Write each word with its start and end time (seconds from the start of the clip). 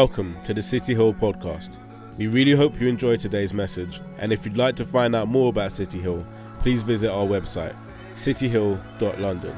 Welcome 0.00 0.36
to 0.44 0.52
the 0.52 0.60
City 0.60 0.94
Hill 0.94 1.14
podcast. 1.14 1.78
We 2.18 2.26
really 2.26 2.52
hope 2.52 2.78
you 2.78 2.86
enjoy 2.86 3.16
today's 3.16 3.54
message, 3.54 4.02
and 4.18 4.30
if 4.30 4.44
you'd 4.44 4.58
like 4.58 4.76
to 4.76 4.84
find 4.84 5.16
out 5.16 5.26
more 5.26 5.48
about 5.48 5.72
City 5.72 5.98
Hill, 5.98 6.22
please 6.58 6.82
visit 6.82 7.10
our 7.10 7.24
website, 7.24 7.74
cityhill.london. 8.14 9.56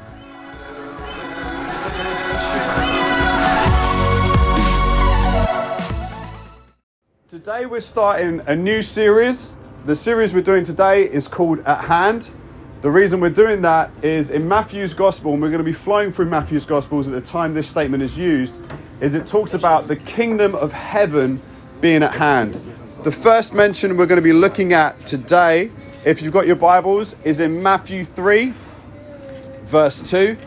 Today 7.27 7.65
we're 7.65 7.81
starting 7.81 8.39
a 8.47 8.55
new 8.55 8.81
series. 8.81 9.53
The 9.87 9.95
series 9.95 10.33
we're 10.33 10.39
doing 10.39 10.63
today 10.63 11.03
is 11.03 11.27
called 11.27 11.59
At 11.65 11.83
Hand. 11.83 12.31
The 12.81 12.89
reason 12.89 13.19
we're 13.19 13.29
doing 13.29 13.61
that 13.63 13.91
is 14.01 14.29
in 14.29 14.47
Matthew's 14.47 14.93
Gospel, 14.93 15.33
and 15.33 15.41
we're 15.41 15.49
going 15.49 15.57
to 15.57 15.65
be 15.65 15.73
flowing 15.73 16.13
through 16.13 16.27
Matthew's 16.27 16.65
Gospels 16.65 17.09
at 17.09 17.13
the 17.13 17.19
time 17.19 17.53
this 17.53 17.67
statement 17.67 18.01
is 18.01 18.17
used, 18.17 18.55
is 19.01 19.15
it 19.15 19.25
talks 19.25 19.53
about 19.53 19.87
the 19.87 19.95
kingdom 19.95 20.55
of 20.55 20.73
heaven 20.73 21.41
being 21.81 22.03
at 22.03 22.13
hand. 22.13 22.59
The 23.03 23.11
first 23.11 23.53
mention 23.53 23.95
we're 23.95 24.05
going 24.05 24.17
to 24.17 24.21
be 24.21 24.33
looking 24.33 24.73
at 24.73 25.05
today, 25.05 25.71
if 26.03 26.21
you've 26.21 26.33
got 26.33 26.47
your 26.47 26.57
Bibles, 26.57 27.15
is 27.23 27.39
in 27.39 27.63
Matthew 27.63 28.03
3, 28.03 28.53
verse 29.63 30.01
2. 30.09 30.37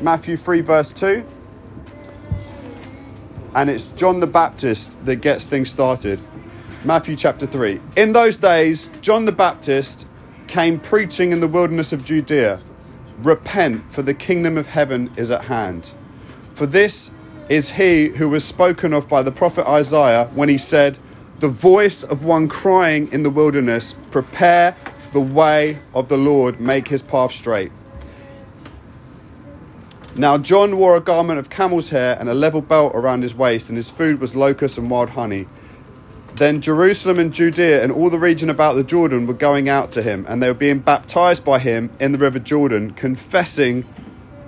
Matthew 0.00 0.36
3, 0.36 0.60
verse 0.60 0.92
2. 0.92 1.24
And 3.54 3.70
it's 3.70 3.84
John 3.84 4.18
the 4.18 4.26
Baptist 4.26 5.04
that 5.04 5.16
gets 5.16 5.46
things 5.46 5.70
started. 5.70 6.18
Matthew 6.84 7.14
chapter 7.14 7.46
3. 7.46 7.80
In 7.96 8.12
those 8.12 8.36
days, 8.36 8.90
John 9.00 9.24
the 9.24 9.32
Baptist 9.32 10.06
came 10.48 10.80
preaching 10.80 11.30
in 11.32 11.40
the 11.40 11.48
wilderness 11.48 11.92
of 11.92 12.04
Judea 12.04 12.60
Repent, 13.18 13.90
for 13.92 14.02
the 14.02 14.12
kingdom 14.12 14.58
of 14.58 14.66
heaven 14.66 15.12
is 15.16 15.30
at 15.30 15.44
hand. 15.44 15.92
For 16.50 16.66
this 16.66 17.12
is 17.48 17.70
he 17.70 18.08
who 18.08 18.28
was 18.28 18.44
spoken 18.44 18.92
of 18.92 19.08
by 19.08 19.22
the 19.22 19.32
prophet 19.32 19.66
Isaiah 19.68 20.30
when 20.34 20.48
he 20.48 20.58
said, 20.58 20.98
The 21.40 21.48
voice 21.48 22.02
of 22.02 22.24
one 22.24 22.48
crying 22.48 23.12
in 23.12 23.22
the 23.22 23.30
wilderness, 23.30 23.94
Prepare 24.10 24.76
the 25.12 25.20
way 25.20 25.78
of 25.94 26.08
the 26.08 26.16
Lord, 26.16 26.60
make 26.60 26.88
his 26.88 27.02
path 27.02 27.32
straight. 27.32 27.70
Now 30.16 30.38
John 30.38 30.78
wore 30.78 30.96
a 30.96 31.00
garment 31.00 31.38
of 31.38 31.50
camel's 31.50 31.88
hair 31.88 32.16
and 32.18 32.28
a 32.28 32.34
level 32.34 32.60
belt 32.60 32.92
around 32.94 33.22
his 33.22 33.34
waist, 33.34 33.68
and 33.68 33.76
his 33.76 33.90
food 33.90 34.20
was 34.20 34.36
locusts 34.36 34.78
and 34.78 34.88
wild 34.88 35.10
honey. 35.10 35.46
Then 36.36 36.60
Jerusalem 36.60 37.18
and 37.18 37.32
Judea 37.32 37.82
and 37.82 37.92
all 37.92 38.10
the 38.10 38.18
region 38.18 38.50
about 38.50 38.74
the 38.74 38.84
Jordan 38.84 39.26
were 39.26 39.34
going 39.34 39.68
out 39.68 39.90
to 39.92 40.02
him, 40.02 40.24
and 40.28 40.42
they 40.42 40.48
were 40.48 40.54
being 40.54 40.80
baptized 40.80 41.44
by 41.44 41.58
him 41.58 41.90
in 42.00 42.12
the 42.12 42.18
river 42.18 42.38
Jordan, 42.38 42.92
confessing 42.92 43.84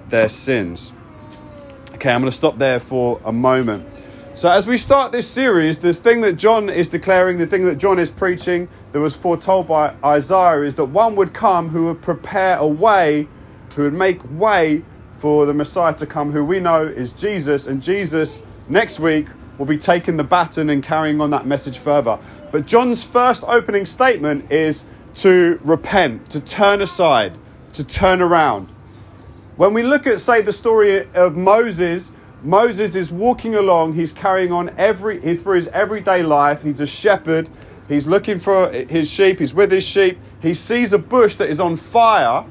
their 0.09 0.29
sins. 0.29 0.93
Okay, 1.97 2.13
I'm 2.13 2.21
going 2.21 2.31
to 2.31 2.37
stop 2.37 2.59
there 2.59 2.79
for 2.79 3.19
a 3.25 3.33
moment. 3.33 3.89
So, 4.35 4.53
as 4.53 4.67
we 4.67 4.77
start 4.77 5.13
this 5.13 5.27
series, 5.27 5.79
this 5.79 5.99
thing 5.99 6.21
that 6.21 6.35
John 6.35 6.69
is 6.69 6.89
declaring, 6.89 7.39
the 7.39 7.47
thing 7.47 7.65
that 7.65 7.77
John 7.77 7.99
is 7.99 8.11
preaching, 8.11 8.69
that 8.93 9.01
was 9.01 9.17
foretold 9.17 9.67
by 9.67 9.95
Isaiah, 10.05 10.61
is 10.61 10.75
that 10.75 10.85
one 10.85 11.17
would 11.17 11.33
come 11.33 11.71
who 11.71 11.87
would 11.87 12.03
prepare 12.03 12.59
a 12.59 12.67
way, 12.67 13.29
who 13.75 13.85
would 13.85 13.95
make 13.95 14.21
way 14.39 14.85
for 15.13 15.47
the 15.47 15.55
Messiah 15.55 15.95
to 15.95 16.05
come, 16.05 16.33
who 16.33 16.45
we 16.45 16.61
know 16.61 16.83
is 16.83 17.13
Jesus. 17.13 17.67
And 17.67 17.83
Jesus, 17.83 18.43
next 18.69 19.01
week, 19.01 19.29
will 19.57 19.65
be 19.65 19.79
taking 19.79 20.19
the 20.19 20.25
baton 20.25 20.69
and 20.69 20.83
carrying 20.83 21.19
on 21.23 21.31
that 21.31 21.47
message 21.47 21.79
further. 21.79 22.19
But 22.53 22.67
John's 22.67 23.05
first 23.05 23.43
opening 23.47 23.87
statement 23.87 24.53
is 24.53 24.85
to 25.15 25.59
repent, 25.65 26.29
to 26.33 26.41
turn 26.41 26.83
aside, 26.83 27.39
to 27.73 27.83
turn 27.83 28.21
around. 28.21 28.69
When 29.57 29.73
we 29.73 29.83
look 29.83 30.07
at, 30.07 30.21
say, 30.21 30.43
the 30.43 30.53
story 30.53 31.09
of 31.15 31.35
Moses, 31.37 32.13
Moses 32.43 32.95
is 32.95 33.11
walking 33.11 33.55
along, 33.55 33.95
he's 33.95 34.13
carrying 34.13 34.53
on 34.53 34.71
every, 34.77 35.21
he's 35.21 35.41
for 35.41 35.55
his 35.55 35.69
everyday 35.69 36.23
life, 36.23 36.63
he's 36.63 36.81
a 36.81 36.87
shepherd, 36.87 37.49
he's 37.89 38.07
looking 38.07 38.39
for 38.39 38.71
his 38.71 39.11
sheep, 39.11 39.39
he's 39.39 39.55
with 39.55 39.73
his 39.73 39.85
sheep, 39.85 40.19
he 40.43 40.53
sees 40.53 40.93
a 40.93 40.99
bush 40.99 41.37
that 41.37 41.49
is 41.49 41.59
on 41.59 41.77
fire 41.77 42.45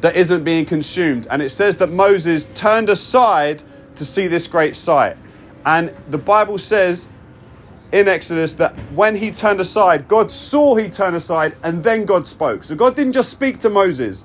that 0.00 0.16
isn't 0.16 0.42
being 0.42 0.64
consumed. 0.64 1.26
And 1.30 1.42
it 1.42 1.50
says 1.50 1.76
that 1.76 1.90
Moses 1.90 2.48
turned 2.54 2.88
aside 2.88 3.62
to 3.96 4.04
see 4.06 4.26
this 4.26 4.46
great 4.46 4.74
sight. 4.74 5.18
And 5.66 5.94
the 6.08 6.18
Bible 6.18 6.56
says 6.58 7.08
in 7.92 8.08
Exodus 8.08 8.54
that 8.54 8.72
when 8.94 9.14
he 9.14 9.30
turned 9.30 9.60
aside, 9.60 10.08
God 10.08 10.32
saw 10.32 10.74
he 10.74 10.88
turned 10.88 11.14
aside 11.14 11.56
and 11.62 11.84
then 11.84 12.06
God 12.06 12.26
spoke. 12.26 12.64
So 12.64 12.74
God 12.74 12.96
didn't 12.96 13.12
just 13.12 13.30
speak 13.30 13.58
to 13.60 13.70
Moses, 13.70 14.24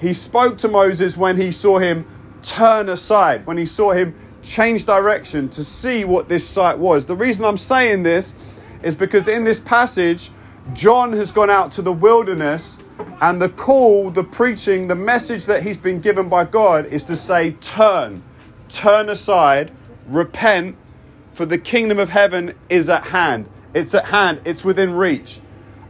he 0.00 0.12
spoke 0.12 0.58
to 0.58 0.68
Moses 0.68 1.16
when 1.16 1.36
he 1.36 1.50
saw 1.50 1.78
him 1.78 2.06
turn 2.42 2.88
aside, 2.88 3.46
when 3.46 3.56
he 3.56 3.66
saw 3.66 3.92
him 3.92 4.14
change 4.42 4.84
direction 4.84 5.48
to 5.50 5.64
see 5.64 6.04
what 6.04 6.28
this 6.28 6.48
sight 6.48 6.78
was. 6.78 7.06
The 7.06 7.16
reason 7.16 7.44
I'm 7.44 7.56
saying 7.56 8.04
this 8.04 8.34
is 8.82 8.94
because 8.94 9.28
in 9.28 9.44
this 9.44 9.60
passage, 9.60 10.30
John 10.72 11.12
has 11.12 11.32
gone 11.32 11.50
out 11.50 11.72
to 11.72 11.82
the 11.82 11.92
wilderness, 11.92 12.78
and 13.20 13.40
the 13.40 13.48
call, 13.48 14.10
the 14.10 14.24
preaching, 14.24 14.88
the 14.88 14.94
message 14.94 15.46
that 15.46 15.62
he's 15.62 15.78
been 15.78 16.00
given 16.00 16.28
by 16.28 16.44
God 16.44 16.86
is 16.86 17.02
to 17.04 17.16
say, 17.16 17.52
Turn, 17.60 18.22
turn 18.68 19.08
aside 19.08 19.72
repent, 20.08 20.76
for 21.32 21.46
the 21.46 21.58
kingdom 21.58 21.98
of 21.98 22.10
heaven 22.10 22.54
is 22.68 22.88
at 22.88 23.04
hand. 23.04 23.48
It's 23.74 23.94
at 23.94 24.06
hand, 24.06 24.40
it's 24.44 24.64
within 24.64 24.94
reach. 24.94 25.40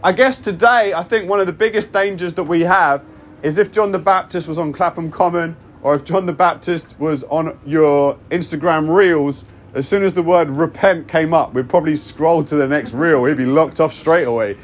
I 0.03 0.13
guess 0.13 0.39
today, 0.39 0.93
I 0.93 1.03
think 1.03 1.29
one 1.29 1.41
of 1.41 1.47
the 1.47 1.53
biggest 1.53 1.93
dangers 1.93 2.35
that 2.35 2.45
we 2.45 2.63
have 2.63 3.03
is 3.43 3.59
if 3.59 3.71
John 3.71 3.93
the 3.93 3.99
Baptist 3.99 4.49
was 4.49 4.59
on 4.59 4.73
Clapham 4.73 5.11
Common 5.11 5.57
or 5.83 5.95
if 5.95 6.05
John 6.05 6.27
the 6.27 6.33
Baptist 6.33 6.99
was 6.99 7.25
on 7.25 7.59
your 7.65 8.19
Instagram 8.31 8.95
reels, 8.95 9.45
as 9.75 9.87
soon 9.87 10.03
as 10.03 10.13
the 10.13 10.23
word 10.23 10.51
repent 10.51 11.09
came 11.09 11.33
up, 11.33 11.55
we'd 11.55 11.69
probably 11.69 11.97
scroll 11.97 12.43
to 12.45 12.57
the 12.57 12.67
next 12.67 12.95
reel. 12.95 13.25
He'd 13.25 13.37
be 13.37 13.47
locked 13.47 13.81
off 13.81 13.93
straight 13.93 14.25
away. 14.25 14.57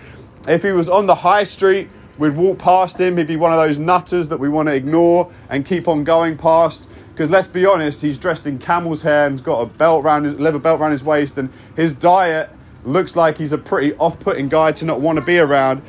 If 0.49 0.63
he 0.63 0.73
was 0.73 0.89
on 0.89 1.07
the 1.07 1.15
high 1.15 1.45
street, 1.45 1.89
we'd 2.19 2.35
walk 2.35 2.59
past 2.59 2.99
him. 2.99 3.17
He'd 3.17 3.27
be 3.27 3.37
one 3.37 3.53
of 3.53 3.59
those 3.59 3.79
nutters 3.79 4.29
that 4.31 4.39
we 4.39 4.49
want 4.49 4.69
to 4.69 4.75
ignore 4.75 5.31
and 5.51 5.65
keep 5.65 5.89
on 5.89 6.05
going 6.05 6.37
past. 6.37 6.89
Because 7.13 7.31
let's 7.31 7.47
be 7.47 7.65
honest, 7.65 8.03
he's 8.03 8.19
dressed 8.19 8.45
in 8.47 8.59
camel's 8.59 9.03
hair 9.03 9.27
and's 9.27 9.41
got 9.41 9.61
a 9.61 9.67
belt 9.67 10.05
around 10.05 10.25
his 10.25 10.35
leather 10.35 10.59
belt 10.59 10.81
around 10.81 10.91
his 10.91 11.05
waist, 11.05 11.39
and 11.39 11.49
his 11.77 11.95
diet 11.95 12.51
looks 12.85 13.15
like 13.15 13.39
he's 13.39 13.53
a 13.53 13.59
pretty 13.59 13.95
off-putting 13.95 14.49
guy 14.49 14.73
to 14.73 14.85
not 14.85 15.01
want 15.01 15.19
to 15.19 15.25
be 15.25 15.39
around. 15.39 15.81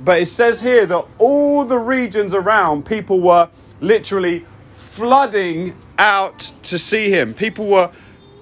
But 0.00 0.20
it 0.20 0.26
says 0.26 0.60
here 0.60 0.86
that 0.86 1.06
all 1.18 1.64
the 1.64 1.78
regions 1.78 2.34
around, 2.34 2.84
people 2.84 3.20
were 3.20 3.48
literally 3.80 4.44
flooding 4.74 5.76
out 5.98 6.52
to 6.62 6.78
see 6.78 7.10
him. 7.10 7.34
People 7.34 7.66
were 7.66 7.90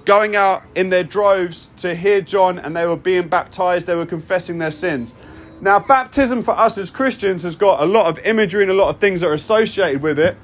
going 0.05 0.35
out 0.35 0.63
in 0.75 0.89
their 0.89 1.03
droves 1.03 1.69
to 1.77 1.95
hear 1.95 2.21
John, 2.21 2.59
and 2.59 2.75
they 2.75 2.85
were 2.85 2.97
being 2.97 3.27
baptized. 3.27 3.87
They 3.87 3.95
were 3.95 4.05
confessing 4.05 4.57
their 4.57 4.71
sins. 4.71 5.13
Now, 5.61 5.79
baptism 5.79 6.43
for 6.43 6.51
us 6.51 6.77
as 6.77 6.91
Christians 6.91 7.43
has 7.43 7.55
got 7.55 7.81
a 7.81 7.85
lot 7.85 8.07
of 8.07 8.19
imagery 8.25 8.63
and 8.63 8.71
a 8.71 8.73
lot 8.73 8.89
of 8.89 8.99
things 8.99 9.21
that 9.21 9.27
are 9.27 9.33
associated 9.33 10.01
with 10.01 10.19
it. 10.19 10.35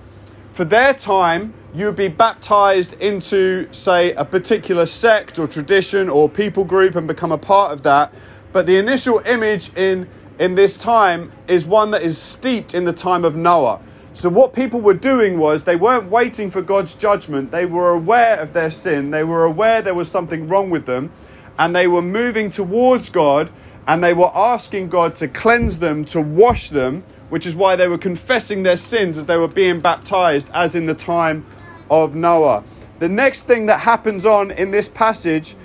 For 0.54 0.64
their 0.64 0.94
time, 0.94 1.54
you 1.74 1.88
would 1.88 1.96
be 1.98 2.08
baptized 2.08 2.94
into, 2.94 3.68
say, 3.74 4.14
a 4.14 4.24
particular 4.24 4.86
sect 4.86 5.38
or 5.38 5.48
tradition 5.48 6.10
or 6.10 6.30
people 6.30 6.64
group 6.64 6.96
and 6.96 7.08
become 7.08 7.32
a 7.32 7.38
part 7.38 7.74
of 7.74 7.84
that. 7.84 8.14
But 8.52 8.66
the 8.66 8.78
initial 8.78 9.22
image 9.26 9.76
in, 9.76 10.10
in 10.40 10.56
this 10.56 10.78
time 10.78 11.32
is 11.48 11.66
one 11.66 11.92
that 11.92 12.02
is 12.02 12.18
steeped 12.18 12.74
in 12.74 12.86
the 12.86 12.94
time 12.94 13.26
of 13.26 13.36
Noah. 13.36 13.82
So, 14.14 14.30
what 14.30 14.54
people 14.54 14.82
were 14.82 14.96
doing 14.96 15.38
was 15.38 15.64
they 15.64 15.76
weren't 15.76 16.10
waiting 16.10 16.50
for 16.50 16.62
God's 16.62 16.96
judgment. 16.96 17.52
They 17.52 17.66
were 17.66 17.92
aware 17.92 18.38
of 18.38 18.54
their 18.54 18.72
sin. 18.72 19.12
They 19.12 19.24
were 19.24 19.44
aware 19.44 19.82
there 19.82 19.94
was 19.94 20.10
something 20.10 20.48
wrong 20.48 20.70
with 20.70 20.86
them. 20.86 21.12
And 21.58 21.76
they 21.76 21.88
were 21.88 22.02
moving 22.02 22.50
towards 22.50 23.10
God 23.10 23.52
and 23.86 24.04
they 24.04 24.14
were 24.14 24.32
asking 24.36 24.90
God 24.90 25.16
to 25.18 25.28
cleanse 25.28 25.80
them, 25.80 26.06
to 26.06 26.22
wash 26.22 26.70
them, 26.70 27.04
which 27.30 27.46
is 27.46 27.56
why 27.56 27.76
they 27.76 27.88
were 27.88 27.98
confessing 27.98 28.64
their 28.64 28.78
sins 28.78 29.18
as 29.18 29.26
they 29.26 29.36
were 29.36 29.48
being 29.48 29.80
baptized, 29.80 30.50
as 30.54 30.76
in 30.76 30.86
the 30.86 30.94
time 30.94 31.46
of 31.90 32.16
Noah. 32.16 32.64
The 33.00 33.10
next 33.10 33.42
thing 33.42 33.66
that 33.66 33.80
happens 33.80 34.26
on 34.26 34.52
in 34.52 34.72
this 34.72 34.90
passage 34.90 35.56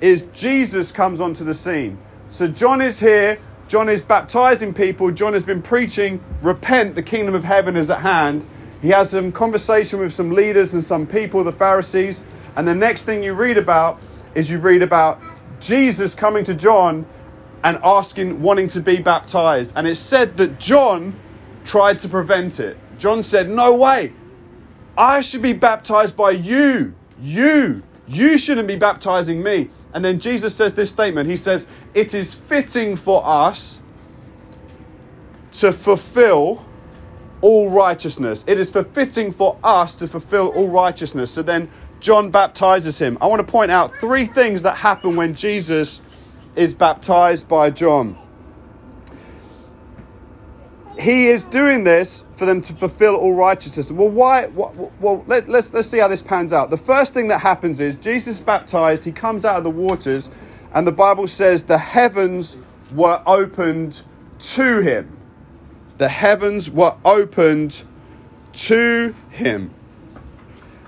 is 0.00 0.26
Jesus 0.32 0.92
comes 0.92 1.20
onto 1.20 1.44
the 1.44 1.54
scene. 1.54 1.98
So 2.28 2.46
John 2.46 2.80
is 2.80 3.00
here, 3.00 3.38
John 3.72 3.88
is 3.88 4.02
baptizing 4.02 4.74
people, 4.74 5.10
John 5.12 5.32
has 5.32 5.44
been 5.44 5.62
preaching, 5.62 6.22
repent, 6.42 6.94
the 6.94 7.02
kingdom 7.02 7.34
of 7.34 7.42
heaven 7.42 7.74
is 7.74 7.90
at 7.90 8.00
hand. 8.00 8.46
He 8.82 8.90
has 8.90 9.08
some 9.08 9.32
conversation 9.32 9.98
with 10.00 10.12
some 10.12 10.30
leaders 10.30 10.74
and 10.74 10.84
some 10.84 11.06
people, 11.06 11.42
the 11.42 11.52
Pharisees, 11.52 12.22
and 12.54 12.68
the 12.68 12.74
next 12.74 13.04
thing 13.04 13.22
you 13.22 13.32
read 13.32 13.56
about 13.56 13.98
is 14.34 14.50
you 14.50 14.58
read 14.58 14.82
about 14.82 15.22
Jesus 15.58 16.14
coming 16.14 16.44
to 16.44 16.54
John 16.54 17.06
and 17.64 17.78
asking, 17.82 18.42
wanting 18.42 18.68
to 18.68 18.80
be 18.82 18.98
baptized. 18.98 19.72
And 19.74 19.86
it's 19.86 19.98
said 19.98 20.36
that 20.36 20.58
John 20.58 21.18
tried 21.64 21.98
to 22.00 22.10
prevent 22.10 22.60
it. 22.60 22.76
John 22.98 23.22
said, 23.22 23.48
No 23.48 23.74
way, 23.74 24.12
I 24.98 25.22
should 25.22 25.40
be 25.40 25.54
baptized 25.54 26.14
by 26.14 26.32
you. 26.32 26.94
You. 27.22 27.82
You 28.06 28.36
shouldn't 28.36 28.68
be 28.68 28.76
baptizing 28.76 29.42
me. 29.42 29.70
And 29.94 30.04
then 30.04 30.18
Jesus 30.18 30.54
says 30.54 30.72
this 30.74 30.90
statement 30.90 31.28
He 31.28 31.36
says, 31.36 31.66
It 31.94 32.14
is 32.14 32.34
fitting 32.34 32.96
for 32.96 33.24
us 33.24 33.80
to 35.52 35.72
fulfill 35.72 36.64
all 37.40 37.70
righteousness. 37.70 38.44
It 38.46 38.58
is 38.58 38.70
for 38.70 38.84
fitting 38.84 39.32
for 39.32 39.58
us 39.62 39.94
to 39.96 40.08
fulfill 40.08 40.48
all 40.48 40.68
righteousness. 40.68 41.30
So 41.30 41.42
then 41.42 41.68
John 42.00 42.30
baptizes 42.30 42.98
him. 42.98 43.18
I 43.20 43.26
want 43.26 43.44
to 43.44 43.46
point 43.46 43.70
out 43.70 43.92
three 44.00 44.26
things 44.26 44.62
that 44.62 44.76
happen 44.76 45.16
when 45.16 45.34
Jesus 45.34 46.00
is 46.56 46.74
baptized 46.74 47.48
by 47.48 47.70
John. 47.70 48.16
He 51.02 51.26
is 51.26 51.44
doing 51.44 51.82
this 51.82 52.22
for 52.36 52.46
them 52.46 52.60
to 52.60 52.72
fulfill 52.72 53.16
all 53.16 53.34
righteousness. 53.34 53.90
Well, 53.90 54.08
why? 54.08 54.46
Well, 54.46 55.24
let, 55.26 55.48
let's, 55.48 55.74
let's 55.74 55.88
see 55.88 55.98
how 55.98 56.06
this 56.06 56.22
pans 56.22 56.52
out. 56.52 56.70
The 56.70 56.76
first 56.76 57.12
thing 57.12 57.26
that 57.26 57.40
happens 57.40 57.80
is 57.80 57.96
Jesus 57.96 58.36
is 58.36 58.40
baptized, 58.40 59.04
he 59.04 59.10
comes 59.10 59.44
out 59.44 59.56
of 59.56 59.64
the 59.64 59.70
waters, 59.70 60.30
and 60.72 60.86
the 60.86 60.92
Bible 60.92 61.26
says 61.26 61.64
the 61.64 61.76
heavens 61.76 62.56
were 62.94 63.20
opened 63.26 64.04
to 64.38 64.78
him. 64.78 65.16
The 65.98 66.08
heavens 66.08 66.70
were 66.70 66.94
opened 67.04 67.82
to 68.52 69.12
him. 69.28 69.74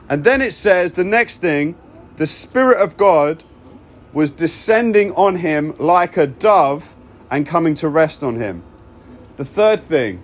And 0.08 0.22
then 0.22 0.40
it 0.42 0.52
says 0.52 0.92
the 0.92 1.02
next 1.02 1.40
thing 1.40 1.74
the 2.18 2.26
Spirit 2.28 2.80
of 2.80 2.96
God 2.96 3.42
was 4.12 4.30
descending 4.30 5.10
on 5.14 5.36
him 5.36 5.74
like 5.80 6.16
a 6.16 6.28
dove 6.28 6.94
and 7.32 7.44
coming 7.44 7.74
to 7.74 7.88
rest 7.88 8.22
on 8.22 8.36
him. 8.36 8.62
The 9.36 9.44
third 9.44 9.80
thing, 9.80 10.20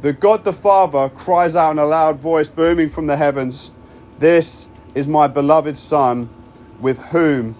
the 0.00 0.14
God 0.14 0.44
the 0.44 0.52
Father 0.52 1.10
cries 1.10 1.54
out 1.54 1.72
in 1.72 1.78
a 1.78 1.84
loud 1.84 2.18
voice, 2.18 2.48
booming 2.48 2.88
from 2.88 3.06
the 3.06 3.16
heavens, 3.16 3.70
This 4.18 4.68
is 4.94 5.06
my 5.06 5.28
beloved 5.28 5.76
Son, 5.76 6.30
with 6.80 6.98
whom 7.08 7.56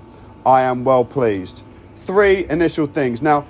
I 0.47 0.63
am 0.63 0.83
well 0.83 1.05
pleased. 1.05 1.63
Three 1.95 2.49
initial 2.49 2.87
things. 2.87 3.21
Now, 3.21 3.45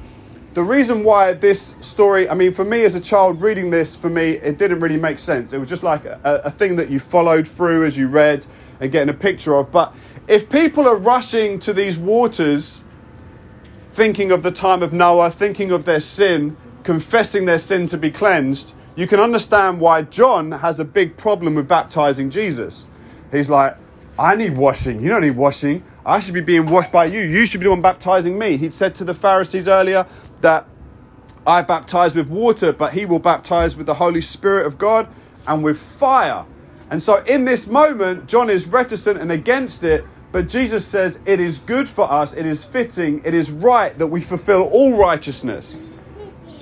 the 0.54 0.64
reason 0.64 1.04
why 1.04 1.32
this 1.32 1.76
story, 1.80 2.28
I 2.28 2.34
mean, 2.34 2.50
for 2.50 2.64
me 2.64 2.84
as 2.84 2.96
a 2.96 3.00
child 3.00 3.40
reading 3.40 3.70
this, 3.70 3.94
for 3.94 4.10
me, 4.10 4.30
it 4.32 4.58
didn't 4.58 4.80
really 4.80 4.98
make 4.98 5.20
sense. 5.20 5.52
It 5.52 5.58
was 5.58 5.68
just 5.68 5.84
like 5.84 6.04
a, 6.04 6.20
a 6.44 6.50
thing 6.50 6.74
that 6.76 6.90
you 6.90 6.98
followed 6.98 7.46
through 7.46 7.86
as 7.86 7.96
you 7.96 8.08
read 8.08 8.44
and 8.80 8.90
getting 8.90 9.10
a 9.10 9.16
picture 9.16 9.54
of. 9.54 9.70
But 9.70 9.94
if 10.26 10.50
people 10.50 10.88
are 10.88 10.96
rushing 10.96 11.60
to 11.60 11.72
these 11.72 11.98
waters, 11.98 12.82
thinking 13.90 14.32
of 14.32 14.42
the 14.42 14.50
time 14.50 14.82
of 14.82 14.92
Noah, 14.92 15.30
thinking 15.30 15.70
of 15.70 15.84
their 15.84 16.00
sin, 16.00 16.56
confessing 16.84 17.46
their 17.46 17.58
sin 17.58 17.86
to 17.88 17.98
be 17.98 18.10
cleansed, 18.10 18.75
you 18.94 19.06
can 19.08 19.19
understand 19.19 19.81
why 19.81 20.02
John 20.02 20.52
has 20.52 20.78
a 20.78 20.84
big 20.84 21.16
problem 21.16 21.56
with 21.56 21.66
baptizing 21.66 22.31
Jesus. 22.31 22.86
He's 23.32 23.50
like, 23.50 23.76
I 24.19 24.36
need 24.36 24.56
washing. 24.56 25.00
You 25.00 25.08
don't 25.08 25.22
need 25.22 25.36
washing. 25.36 25.82
I 26.06 26.20
should 26.20 26.34
be 26.34 26.40
being 26.40 26.66
washed 26.66 26.92
by 26.92 27.06
you. 27.06 27.20
You 27.20 27.46
should 27.46 27.60
be 27.60 27.64
the 27.64 27.70
one 27.70 27.82
baptizing 27.82 28.38
me. 28.38 28.56
He'd 28.56 28.75
said 28.75 28.94
to 28.96 29.04
the 29.04 29.14
Pharisees 29.14 29.66
earlier 29.66 30.06
that 30.42 30.66
I 31.46 31.62
baptize 31.62 32.14
with 32.14 32.28
water, 32.28 32.72
but 32.72 32.92
he 32.92 33.04
will 33.04 33.19
baptize 33.19 33.76
with 33.76 33.86
the 33.86 33.94
Holy 33.94 34.20
Spirit 34.20 34.66
of 34.66 34.78
God 34.78 35.08
and 35.46 35.64
with 35.64 35.78
fire. 35.78 36.44
And 36.90 37.02
so 37.02 37.25
in 37.25 37.44
this 37.44 37.66
moment, 37.66 38.28
John 38.28 38.48
is 38.48 38.69
reticent 38.69 39.19
and 39.19 39.32
against 39.32 39.82
it, 39.82 40.04
but 40.31 40.48
Jesus 40.48 40.86
says 40.86 41.19
it 41.26 41.40
is 41.40 41.58
good 41.58 41.88
for 41.88 42.10
us, 42.10 42.34
it 42.34 42.46
is 42.46 42.64
fitting, 42.64 43.20
it 43.25 43.34
is 43.34 43.50
right 43.50 43.96
that 43.98 44.06
we 44.06 44.20
fulfill 44.20 44.64
all 44.64 44.96
righteousness. 44.96 45.81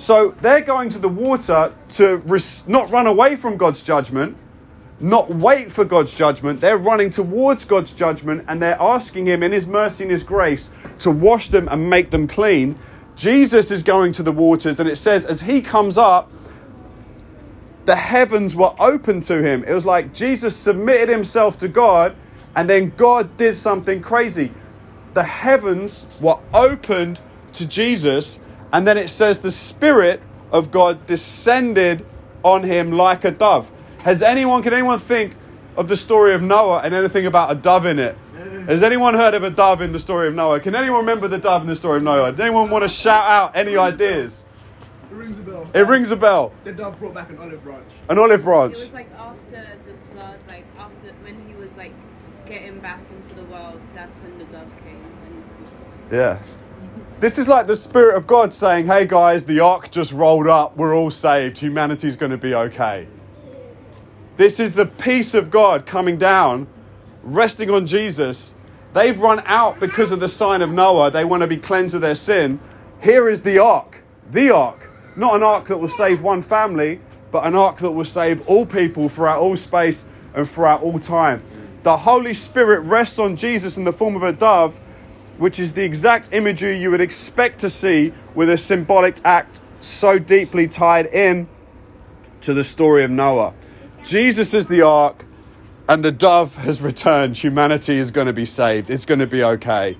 So 0.03 0.35
they're 0.41 0.59
going 0.59 0.89
to 0.89 0.99
the 0.99 1.07
water 1.07 1.73
to 1.91 2.17
res- 2.25 2.67
not 2.67 2.91
run 2.91 3.07
away 3.07 3.37
from 3.37 3.55
God's 3.55 3.81
judgment, 3.81 4.35
not 4.99 5.33
wait 5.33 5.71
for 5.71 5.85
God's 5.85 6.13
judgment. 6.13 6.59
They're 6.59 6.77
running 6.77 7.09
towards 7.09 7.63
God's 7.63 7.93
judgment 7.93 8.43
and 8.49 8.61
they're 8.61 8.75
asking 8.81 9.27
Him 9.27 9.43
in 9.43 9.53
His 9.53 9.65
mercy 9.65 10.03
and 10.03 10.11
His 10.11 10.21
grace 10.21 10.69
to 10.99 11.09
wash 11.09 11.51
them 11.51 11.69
and 11.69 11.89
make 11.89 12.11
them 12.11 12.27
clean. 12.27 12.77
Jesus 13.15 13.71
is 13.71 13.81
going 13.81 14.11
to 14.11 14.23
the 14.23 14.33
waters, 14.33 14.81
and 14.81 14.89
it 14.89 14.97
says, 14.97 15.25
as 15.25 15.39
He 15.39 15.61
comes 15.61 15.97
up, 15.97 16.29
the 17.85 17.95
heavens 17.95 18.57
were 18.57 18.75
open 18.79 19.21
to 19.21 19.41
Him. 19.41 19.63
It 19.63 19.73
was 19.73 19.85
like 19.85 20.13
Jesus 20.13 20.53
submitted 20.53 21.07
Himself 21.07 21.57
to 21.59 21.69
God, 21.69 22.13
and 22.57 22.69
then 22.69 22.91
God 22.97 23.37
did 23.37 23.55
something 23.55 24.01
crazy. 24.01 24.51
The 25.13 25.23
heavens 25.23 26.05
were 26.19 26.39
opened 26.53 27.21
to 27.53 27.65
Jesus 27.65 28.41
and 28.73 28.87
then 28.87 28.97
it 28.97 29.07
says 29.09 29.39
the 29.39 29.51
Spirit 29.51 30.19
of 30.51 30.71
God 30.71 31.05
descended 31.05 32.05
on 32.43 32.63
him 32.63 32.91
like 32.91 33.23
a 33.23 33.31
dove. 33.31 33.71
Has 33.99 34.21
anyone, 34.21 34.63
can 34.63 34.73
anyone 34.73 34.99
think 34.99 35.35
of 35.77 35.87
the 35.87 35.95
story 35.95 36.33
of 36.33 36.41
Noah 36.41 36.79
and 36.79 36.93
anything 36.93 37.25
about 37.25 37.51
a 37.51 37.55
dove 37.55 37.85
in 37.85 37.99
it? 37.99 38.17
Has 38.67 38.81
anyone 38.81 39.13
heard 39.13 39.35
of 39.35 39.43
a 39.43 39.49
dove 39.49 39.81
in 39.81 39.91
the 39.91 39.99
story 39.99 40.27
of 40.27 40.33
Noah? 40.33 40.59
Can 40.59 40.75
anyone 40.75 41.01
remember 41.01 41.27
the 41.27 41.37
dove 41.37 41.61
in 41.61 41.67
the 41.67 41.75
story 41.75 41.97
of 41.97 42.03
Noah? 42.03 42.31
Does 42.31 42.39
anyone 42.39 42.69
want 42.69 42.83
to 42.83 42.89
shout 42.89 43.27
out 43.27 43.55
any 43.55 43.77
ideas? 43.77 44.43
It 45.11 45.15
rings 45.15 45.39
a 45.39 45.43
bell. 45.43 45.69
It 45.73 45.87
rings 45.87 46.11
a 46.11 46.15
bell. 46.15 46.51
The 46.63 46.71
dove 46.71 46.97
brought 46.97 47.13
back 47.13 47.29
an 47.29 47.37
olive 47.37 47.63
branch. 47.63 47.87
An 48.09 48.17
olive 48.17 48.43
branch. 48.43 48.77
It 48.77 48.83
was 48.85 48.91
like 48.93 49.11
after 49.13 49.67
the 49.85 49.93
flood, 50.11 50.39
like 50.47 50.65
after 50.77 51.11
when 51.23 51.47
he 51.47 51.53
was 51.55 51.69
like 51.77 51.93
getting 52.47 52.79
back 52.79 53.01
into 53.11 53.35
the 53.35 53.43
world, 53.43 53.79
that's 53.93 54.17
when 54.17 54.37
the 54.39 54.45
dove 54.45 54.71
came. 54.83 55.03
And 55.25 56.11
Yeah. 56.11 56.39
This 57.23 57.39
is 57.39 57.47
like 57.47 57.67
the 57.67 57.75
Spirit 57.77 58.17
of 58.17 58.27
God 58.27 58.53
saying, 58.53 58.87
hey 58.87 59.05
guys, 59.05 59.45
the 59.45 59.61
ark 59.61 59.89
just 59.89 60.11
rolled 60.11 60.45
up. 60.45 60.75
We're 60.75 60.93
all 60.93 61.09
saved. 61.09 61.57
Humanity's 61.57 62.17
going 62.17 62.31
to 62.33 62.37
be 62.37 62.53
okay. 62.53 63.07
This 64.35 64.59
is 64.59 64.73
the 64.73 64.87
peace 64.87 65.33
of 65.33 65.49
God 65.49 65.85
coming 65.85 66.17
down, 66.17 66.67
resting 67.23 67.69
on 67.69 67.87
Jesus. 67.87 68.53
They've 68.93 69.17
run 69.17 69.41
out 69.45 69.79
because 69.79 70.11
of 70.11 70.19
the 70.19 70.27
sign 70.27 70.61
of 70.61 70.69
Noah. 70.69 71.11
They 71.11 71.23
want 71.23 71.39
to 71.43 71.47
be 71.47 71.55
cleansed 71.55 71.95
of 71.95 72.01
their 72.01 72.13
sin. 72.13 72.59
Here 73.01 73.29
is 73.29 73.41
the 73.41 73.57
ark. 73.57 74.03
The 74.29 74.49
ark. 74.49 74.89
Not 75.15 75.37
an 75.37 75.43
ark 75.43 75.69
that 75.69 75.77
will 75.77 75.87
save 75.87 76.21
one 76.21 76.41
family, 76.41 76.99
but 77.31 77.47
an 77.47 77.55
ark 77.55 77.77
that 77.77 77.91
will 77.91 78.03
save 78.03 78.45
all 78.49 78.65
people 78.65 79.07
throughout 79.07 79.39
all 79.39 79.55
space 79.55 80.03
and 80.33 80.45
throughout 80.45 80.81
all 80.81 80.99
time. 80.99 81.41
The 81.83 81.95
Holy 81.95 82.33
Spirit 82.33 82.81
rests 82.81 83.17
on 83.17 83.37
Jesus 83.37 83.77
in 83.77 83.85
the 83.85 83.93
form 83.93 84.17
of 84.17 84.23
a 84.23 84.33
dove 84.33 84.77
which 85.37 85.59
is 85.59 85.73
the 85.73 85.83
exact 85.83 86.29
imagery 86.31 86.77
you 86.77 86.91
would 86.91 87.01
expect 87.01 87.59
to 87.59 87.69
see 87.69 88.13
with 88.35 88.49
a 88.49 88.57
symbolic 88.57 89.17
act 89.23 89.61
so 89.79 90.19
deeply 90.19 90.67
tied 90.67 91.07
in 91.07 91.47
to 92.41 92.53
the 92.53 92.63
story 92.63 93.03
of 93.03 93.11
Noah. 93.11 93.53
Jesus 94.03 94.53
is 94.53 94.67
the 94.67 94.81
ark, 94.81 95.25
and 95.87 96.03
the 96.03 96.11
dove 96.11 96.55
has 96.57 96.81
returned. 96.81 97.37
Humanity 97.37 97.97
is 97.97 98.11
going 98.11 98.27
to 98.27 98.33
be 98.33 98.45
saved, 98.45 98.89
it's 98.89 99.05
going 99.05 99.19
to 99.19 99.27
be 99.27 99.43
okay. 99.43 99.97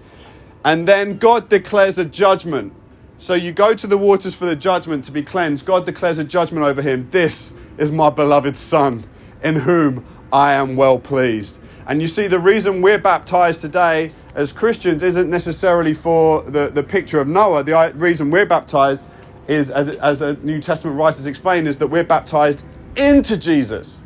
And 0.66 0.88
then 0.88 1.18
God 1.18 1.50
declares 1.50 1.98
a 1.98 2.06
judgment. 2.06 2.74
So 3.18 3.34
you 3.34 3.52
go 3.52 3.74
to 3.74 3.88
the 3.88 3.98
waters 3.98 4.34
for 4.34 4.46
the 4.46 4.56
judgment 4.56 5.06
to 5.06 5.12
be 5.12 5.22
cleansed. 5.24 5.66
God 5.66 5.86
declares 5.86 6.20
a 6.20 6.24
judgment 6.24 6.66
over 6.66 6.82
him. 6.82 7.06
This 7.08 7.54
is 7.78 7.92
my 7.92 8.10
beloved 8.10 8.58
Son, 8.58 9.06
in 9.44 9.56
whom 9.56 10.06
I 10.32 10.54
am 10.54 10.75
well 10.75 11.00
pleased. 11.00 11.60
And 11.88 12.02
you 12.02 12.08
see, 12.08 12.28
the 12.28 12.40
reason 12.40 12.82
we're 12.82 13.00
baptized 13.00 13.62
today 13.62 14.12
as 14.36 14.54
Christians 14.54 15.04
isn't 15.04 15.30
necessarily 15.30 15.94
for 15.94 16.42
the, 16.44 16.70
the 16.70 16.84
picture 16.84 17.20
of 17.20 17.28
Noah. 17.28 17.63
The 17.63 17.78
uh, 17.78 17.92
reason 17.94 18.32
we're 18.32 18.46
baptized 18.46 19.08
is, 19.48 19.70
as, 19.70 19.90
as 19.90 20.20
the 20.20 20.36
New 20.44 20.62
Testament 20.62 20.98
writers 20.98 21.25
explain, 21.25 21.68
is 21.68 21.78
that 21.80 21.88
we're 21.88 22.04
baptized 22.04 22.63
into 22.96 23.38
Jesus 23.38 24.04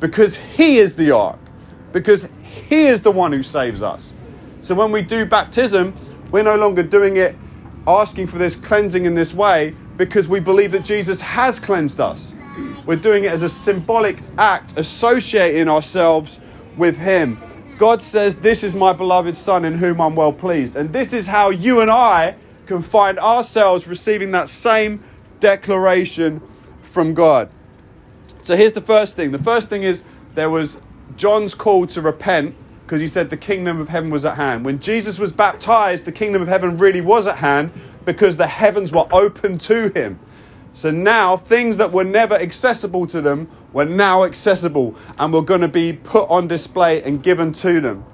because 0.00 0.36
he 0.36 0.78
is 0.78 0.94
the 0.94 1.10
ark, 1.10 1.38
because 1.92 2.28
he 2.68 2.86
is 2.86 3.00
the 3.02 3.10
one 3.10 3.32
who 3.32 3.42
saves 3.42 3.82
us. 3.82 4.14
So 4.62 4.74
when 4.74 4.90
we 4.90 5.02
do 5.02 5.26
baptism, 5.26 5.94
we're 6.30 6.42
no 6.42 6.56
longer 6.56 6.82
doing 6.82 7.16
it 7.16 7.36
asking 7.86 8.26
for 8.26 8.38
this 8.38 8.56
cleansing 8.56 9.04
in 9.04 9.14
this 9.14 9.34
way 9.34 9.74
because 9.96 10.28
we 10.28 10.40
believe 10.40 10.72
that 10.72 10.84
Jesus 10.84 11.20
has 11.20 11.58
cleansed 11.58 12.00
us. 12.00 12.34
We're 12.86 12.96
doing 12.96 13.24
it 13.24 13.32
as 13.32 13.42
a 13.42 13.48
symbolic 13.48 14.18
act, 14.38 14.74
associating 14.76 15.68
ourselves 15.68 16.40
with 16.80 16.96
him. 16.98 17.38
God 17.78 18.02
says, 18.02 18.36
This 18.36 18.64
is 18.64 18.74
my 18.74 18.92
beloved 18.92 19.36
Son 19.36 19.64
in 19.64 19.74
whom 19.74 20.00
I'm 20.00 20.16
well 20.16 20.32
pleased. 20.32 20.74
And 20.74 20.92
this 20.92 21.12
is 21.12 21.28
how 21.28 21.50
you 21.50 21.80
and 21.80 21.90
I 21.90 22.34
can 22.66 22.82
find 22.82 23.18
ourselves 23.18 23.86
receiving 23.86 24.32
that 24.32 24.48
same 24.50 25.04
declaration 25.38 26.42
from 26.82 27.14
God. 27.14 27.48
So 28.42 28.56
here's 28.56 28.72
the 28.72 28.80
first 28.80 29.16
thing. 29.16 29.30
The 29.30 29.38
first 29.38 29.68
thing 29.68 29.82
is 29.82 30.02
there 30.34 30.50
was 30.50 30.80
John's 31.16 31.54
call 31.54 31.86
to 31.88 32.00
repent 32.00 32.54
because 32.84 33.00
he 33.00 33.08
said 33.08 33.30
the 33.30 33.36
kingdom 33.36 33.80
of 33.80 33.88
heaven 33.88 34.10
was 34.10 34.24
at 34.24 34.36
hand. 34.36 34.64
When 34.64 34.80
Jesus 34.80 35.18
was 35.18 35.30
baptized, 35.30 36.04
the 36.04 36.12
kingdom 36.12 36.42
of 36.42 36.48
heaven 36.48 36.76
really 36.76 37.00
was 37.00 37.26
at 37.26 37.36
hand 37.36 37.70
because 38.04 38.36
the 38.36 38.46
heavens 38.46 38.90
were 38.90 39.06
open 39.12 39.58
to 39.58 39.88
him. 39.90 40.18
So 40.72 40.90
now 40.90 41.36
things 41.36 41.76
that 41.78 41.92
were 41.92 42.04
never 42.04 42.34
accessible 42.34 43.06
to 43.08 43.20
them 43.20 43.48
were 43.72 43.84
now 43.84 44.24
accessible 44.24 44.94
and 45.18 45.32
were 45.32 45.42
going 45.42 45.60
to 45.62 45.68
be 45.68 45.92
put 45.92 46.28
on 46.28 46.48
display 46.48 47.02
and 47.02 47.22
given 47.22 47.52
to 47.54 47.80
them. 47.80 48.04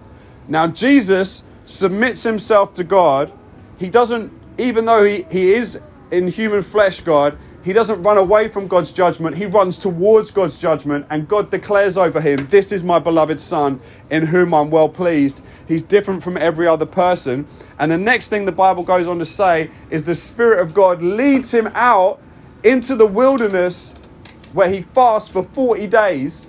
Now 0.48 0.66
Jesus 0.66 1.42
submits 1.64 2.22
himself 2.22 2.72
to 2.74 2.84
God. 2.84 3.32
He 3.78 3.90
doesn't, 3.90 4.32
even 4.58 4.84
though 4.86 5.04
he, 5.04 5.26
he 5.30 5.52
is 5.52 5.78
in 6.10 6.28
human 6.28 6.62
flesh 6.62 7.00
God, 7.00 7.36
he 7.66 7.72
doesn't 7.72 8.04
run 8.04 8.16
away 8.16 8.46
from 8.46 8.68
God's 8.68 8.92
judgment. 8.92 9.36
He 9.36 9.46
runs 9.46 9.76
towards 9.76 10.30
God's 10.30 10.56
judgment, 10.56 11.04
and 11.10 11.26
God 11.26 11.50
declares 11.50 11.98
over 11.98 12.20
him, 12.20 12.46
This 12.46 12.70
is 12.70 12.84
my 12.84 13.00
beloved 13.00 13.40
Son, 13.40 13.80
in 14.08 14.24
whom 14.24 14.54
I'm 14.54 14.70
well 14.70 14.88
pleased. 14.88 15.42
He's 15.66 15.82
different 15.82 16.22
from 16.22 16.36
every 16.36 16.68
other 16.68 16.86
person. 16.86 17.44
And 17.80 17.90
the 17.90 17.98
next 17.98 18.28
thing 18.28 18.44
the 18.44 18.52
Bible 18.52 18.84
goes 18.84 19.08
on 19.08 19.18
to 19.18 19.24
say 19.24 19.72
is 19.90 20.04
the 20.04 20.14
Spirit 20.14 20.60
of 20.60 20.74
God 20.74 21.02
leads 21.02 21.52
him 21.52 21.66
out 21.74 22.20
into 22.62 22.94
the 22.94 23.06
wilderness 23.06 23.94
where 24.52 24.70
he 24.70 24.82
fasts 24.82 25.28
for 25.28 25.42
40 25.42 25.86
days 25.86 26.46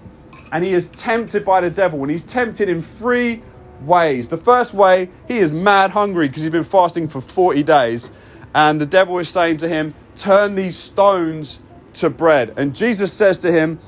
and 0.52 0.64
he 0.64 0.74
is 0.74 0.90
tempted 0.90 1.46
by 1.46 1.62
the 1.62 1.70
devil, 1.70 2.02
and 2.02 2.12
he's 2.12 2.24
tempted 2.24 2.70
in 2.70 2.82
three 2.82 3.42
ways. 3.82 4.30
The 4.30 4.38
first 4.38 4.74
way, 4.74 5.10
he 5.28 5.38
is 5.38 5.52
mad 5.52 5.92
hungry 5.92 6.28
because 6.28 6.44
he's 6.44 6.52
been 6.52 6.64
fasting 6.64 7.08
for 7.08 7.22
40 7.22 7.64
days, 7.64 8.12
and 8.56 8.80
the 8.80 8.86
devil 8.86 9.18
is 9.20 9.30
saying 9.30 9.58
to 9.58 9.68
him, 9.68 9.94
Turn 10.16 10.56
these 10.56 10.78
stones 10.78 11.60
to 11.96 12.10
bread. 12.10 12.54
And 12.58 12.76
Jesus 12.76 13.14
says 13.14 13.38
to 13.40 13.52
him, 13.52 13.80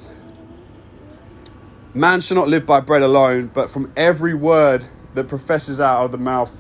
Man 1.94 2.22
shall 2.22 2.36
not 2.36 2.48
live 2.48 2.66
by 2.66 2.82
bread 2.82 3.02
alone, 3.02 3.50
but 3.54 3.70
from 3.70 3.92
every 3.96 4.34
word 4.34 4.86
that 5.16 5.28
professes 5.28 5.80
out 5.80 6.06
of 6.06 6.12
the 6.12 6.18
mouth 6.18 6.56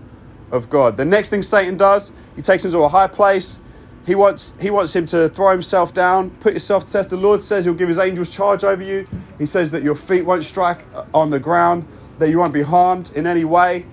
of 0.51 0.69
God. 0.69 0.97
The 0.97 1.05
next 1.05 1.29
thing 1.29 1.43
Satan 1.43 1.77
does, 1.77 2.11
he 2.35 2.41
takes 2.41 2.65
him 2.65 2.71
to 2.71 2.79
a 2.79 2.89
high 2.89 3.07
place. 3.07 3.59
He 4.09 4.15
wants, 4.15 4.55
he 4.59 4.71
wants 4.71 4.95
him 4.95 5.05
to 5.05 5.29
throw 5.29 5.51
himself 5.51 5.93
down, 5.93 6.31
put 6.39 6.53
yourself 6.53 6.87
to 6.87 6.91
test. 6.91 7.11
The 7.11 7.15
Lord 7.15 7.43
says 7.43 7.65
he'll 7.65 7.75
give 7.75 7.89
his 7.89 7.99
angels 7.99 8.33
charge 8.33 8.63
over 8.63 8.81
you. 8.81 9.07
He 9.37 9.45
says 9.45 9.69
that 9.69 9.83
your 9.83 9.93
feet 9.93 10.25
won't 10.25 10.43
strike 10.43 10.83
on 11.13 11.29
the 11.29 11.37
ground, 11.37 11.85
that 12.17 12.31
you 12.31 12.39
won't 12.39 12.51
be 12.51 12.63
harmed 12.63 13.11
in 13.13 13.27
any 13.27 13.45
way. 13.45 13.85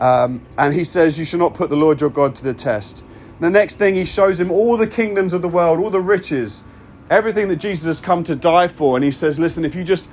Um, 0.00 0.40
and 0.56 0.72
he 0.72 0.84
says 0.84 1.18
you 1.18 1.26
should 1.26 1.40
not 1.40 1.52
put 1.52 1.68
the 1.68 1.76
Lord 1.76 2.00
your 2.00 2.08
God 2.08 2.34
to 2.36 2.44
the 2.44 2.54
test. 2.54 3.04
The 3.40 3.50
next 3.50 3.74
thing, 3.74 3.94
he 3.94 4.06
shows 4.06 4.40
him 4.40 4.50
all 4.50 4.78
the 4.78 4.86
kingdoms 4.86 5.34
of 5.34 5.42
the 5.42 5.50
world, 5.50 5.80
all 5.80 5.90
the 5.90 6.00
riches, 6.00 6.64
everything 7.10 7.48
that 7.48 7.56
Jesus 7.56 7.84
has 7.84 8.00
come 8.00 8.24
to 8.24 8.34
die 8.34 8.68
for. 8.68 8.96
And 8.96 9.04
he 9.04 9.10
says, 9.10 9.38
listen, 9.38 9.66
if 9.66 9.74
you 9.74 9.84
just, 9.84 10.08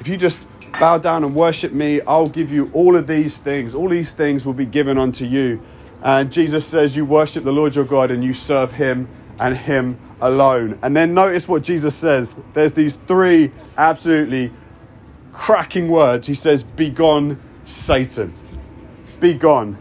if 0.00 0.08
you 0.08 0.16
just 0.16 0.40
bow 0.80 0.98
down 0.98 1.22
and 1.22 1.36
worship 1.36 1.70
me, 1.70 2.00
I'll 2.00 2.28
give 2.28 2.50
you 2.50 2.68
all 2.74 2.96
of 2.96 3.06
these 3.06 3.38
things. 3.38 3.76
All 3.76 3.88
these 3.88 4.12
things 4.12 4.44
will 4.44 4.54
be 4.54 4.66
given 4.66 4.98
unto 4.98 5.24
you. 5.24 5.62
And 6.02 6.30
Jesus 6.30 6.66
says, 6.66 6.96
You 6.96 7.04
worship 7.04 7.44
the 7.44 7.52
Lord 7.52 7.74
your 7.74 7.84
God 7.84 8.10
and 8.10 8.22
you 8.22 8.32
serve 8.32 8.72
him 8.72 9.08
and 9.38 9.56
him 9.56 9.98
alone. 10.20 10.78
And 10.82 10.96
then 10.96 11.14
notice 11.14 11.48
what 11.48 11.62
Jesus 11.62 11.94
says. 11.94 12.36
There's 12.52 12.72
these 12.72 12.94
three 13.06 13.52
absolutely 13.76 14.52
cracking 15.32 15.88
words. 15.88 16.26
He 16.26 16.34
says, 16.34 16.62
Be 16.64 16.90
gone, 16.90 17.40
Satan. 17.64 18.32
Be 19.20 19.34
gone. 19.34 19.78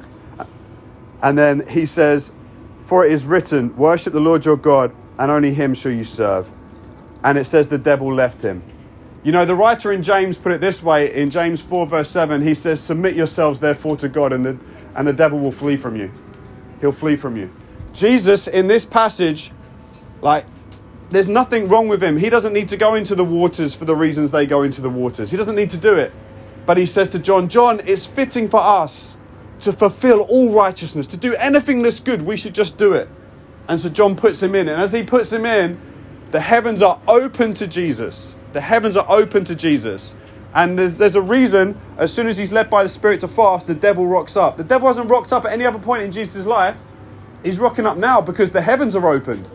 And 1.22 1.38
then 1.38 1.68
he 1.68 1.86
says, 1.86 2.32
For 2.80 3.06
it 3.06 3.12
is 3.12 3.26
written, 3.26 3.76
Worship 3.76 4.14
the 4.14 4.20
Lord 4.20 4.46
your 4.46 4.58
God, 4.58 4.96
and 5.18 5.32
only 5.32 5.54
him 5.54 5.74
shall 5.74 5.92
you 5.92 6.04
serve. 6.04 6.52
And 7.24 7.38
it 7.38 7.46
says, 7.46 7.68
The 7.68 7.78
devil 7.78 8.14
left 8.14 8.42
him. 8.42 8.64
You 9.24 9.32
know, 9.32 9.46
the 9.46 9.56
writer 9.56 9.92
in 9.92 10.04
James 10.04 10.38
put 10.38 10.52
it 10.52 10.62
this 10.62 10.82
way 10.82 11.14
in 11.14 11.30
James 11.30 11.60
4, 11.60 11.88
verse 11.88 12.10
7, 12.10 12.44
he 12.44 12.54
says, 12.54 12.80
Submit 12.80 13.16
yourselves 13.16 13.60
therefore 13.60 13.98
to 13.98 14.08
God, 14.08 14.32
and 14.32 14.46
the, 14.46 14.58
and 14.98 15.08
the 15.08 15.13
devil 15.13 15.39
will 15.39 15.51
flee 15.51 15.77
from 15.77 15.96
you. 15.96 16.12
He'll 16.82 16.92
flee 16.92 17.16
from 17.16 17.38
you. 17.38 17.50
Jesus, 17.94 18.48
in 18.48 18.68
this 18.68 18.84
passage, 18.84 19.51
like, 20.22 20.46
there's 21.10 21.27
nothing 21.27 21.70
wrong 21.70 21.88
with 21.88 22.04
him. 22.04 22.18
He 22.18 22.30
doesn't 22.30 22.51
need 22.51 22.68
to 22.70 22.77
go 22.77 22.96
into 22.96 23.16
the 23.16 23.24
waters 23.24 23.74
for 23.74 23.86
the 23.86 23.96
reasons 23.96 24.32
they 24.32 24.46
go 24.46 24.63
into 24.63 24.82
the 24.82 24.89
waters. 24.89 25.32
He 25.32 25.38
doesn't 25.38 25.56
need 25.56 25.70
to 25.70 25.77
do 25.77 25.96
it. 25.96 26.12
But 26.66 26.77
he 26.77 26.86
says 26.86 27.08
to 27.10 27.20
John, 27.20 27.48
John, 27.48 27.82
it's 27.86 28.06
fitting 28.06 28.50
for 28.50 28.60
us 28.60 29.18
to 29.62 29.72
fulfill 29.72 30.22
all 30.22 30.51
righteousness, 30.51 31.08
to 31.08 31.18
do 31.18 31.34
anything 31.36 31.82
that's 31.82 32.00
good, 32.00 32.22
we 32.22 32.36
should 32.36 32.54
just 32.54 32.77
do 32.77 32.94
it. 32.94 33.08
And 33.68 33.80
so 33.80 33.89
John 33.89 34.16
puts 34.16 34.44
him 34.44 34.54
in. 34.56 34.68
And 34.68 34.82
as 34.82 34.92
he 34.92 35.04
puts 35.04 35.32
him 35.32 35.46
in, 35.46 35.80
the 36.32 36.42
heavens 36.42 36.82
are 36.82 37.00
open 37.08 37.54
to 37.56 37.68
Jesus. 37.68 38.36
The 38.54 38.62
heavens 38.62 38.98
are 38.98 39.06
open 39.10 39.46
to 39.46 39.56
Jesus. 39.56 40.16
And 40.54 40.80
there's, 40.80 40.98
there's, 40.98 41.16
a 41.16 41.22
reason, 41.22 41.80
as 41.98 42.13
soon 42.13 42.27
as 42.27 42.38
he's 42.38 42.51
led 42.51 42.70
by 42.70 42.84
the 42.84 42.89
Spirit 42.89 43.20
to 43.22 43.27
fast, 43.27 43.68
the 43.68 43.75
devil 43.75 44.08
rocks 44.08 44.38
up. 44.38 44.58
The 44.58 44.63
devil 44.63 44.88
hasn't 44.88 45.10
rocked 45.10 45.34
up 45.34 45.46
at 45.46 45.54
any 45.54 45.66
other 45.66 45.80
point 45.80 46.04
in 46.04 46.12
Jesus' 46.12 46.46
life. 46.46 46.77
He's 47.44 47.60
rocking 47.60 47.86
up 47.86 47.98
now 47.98 48.22
because 48.22 48.51
the 48.51 48.62
heavens 48.62 48.96
are 48.96 49.08
opened. 49.08 49.50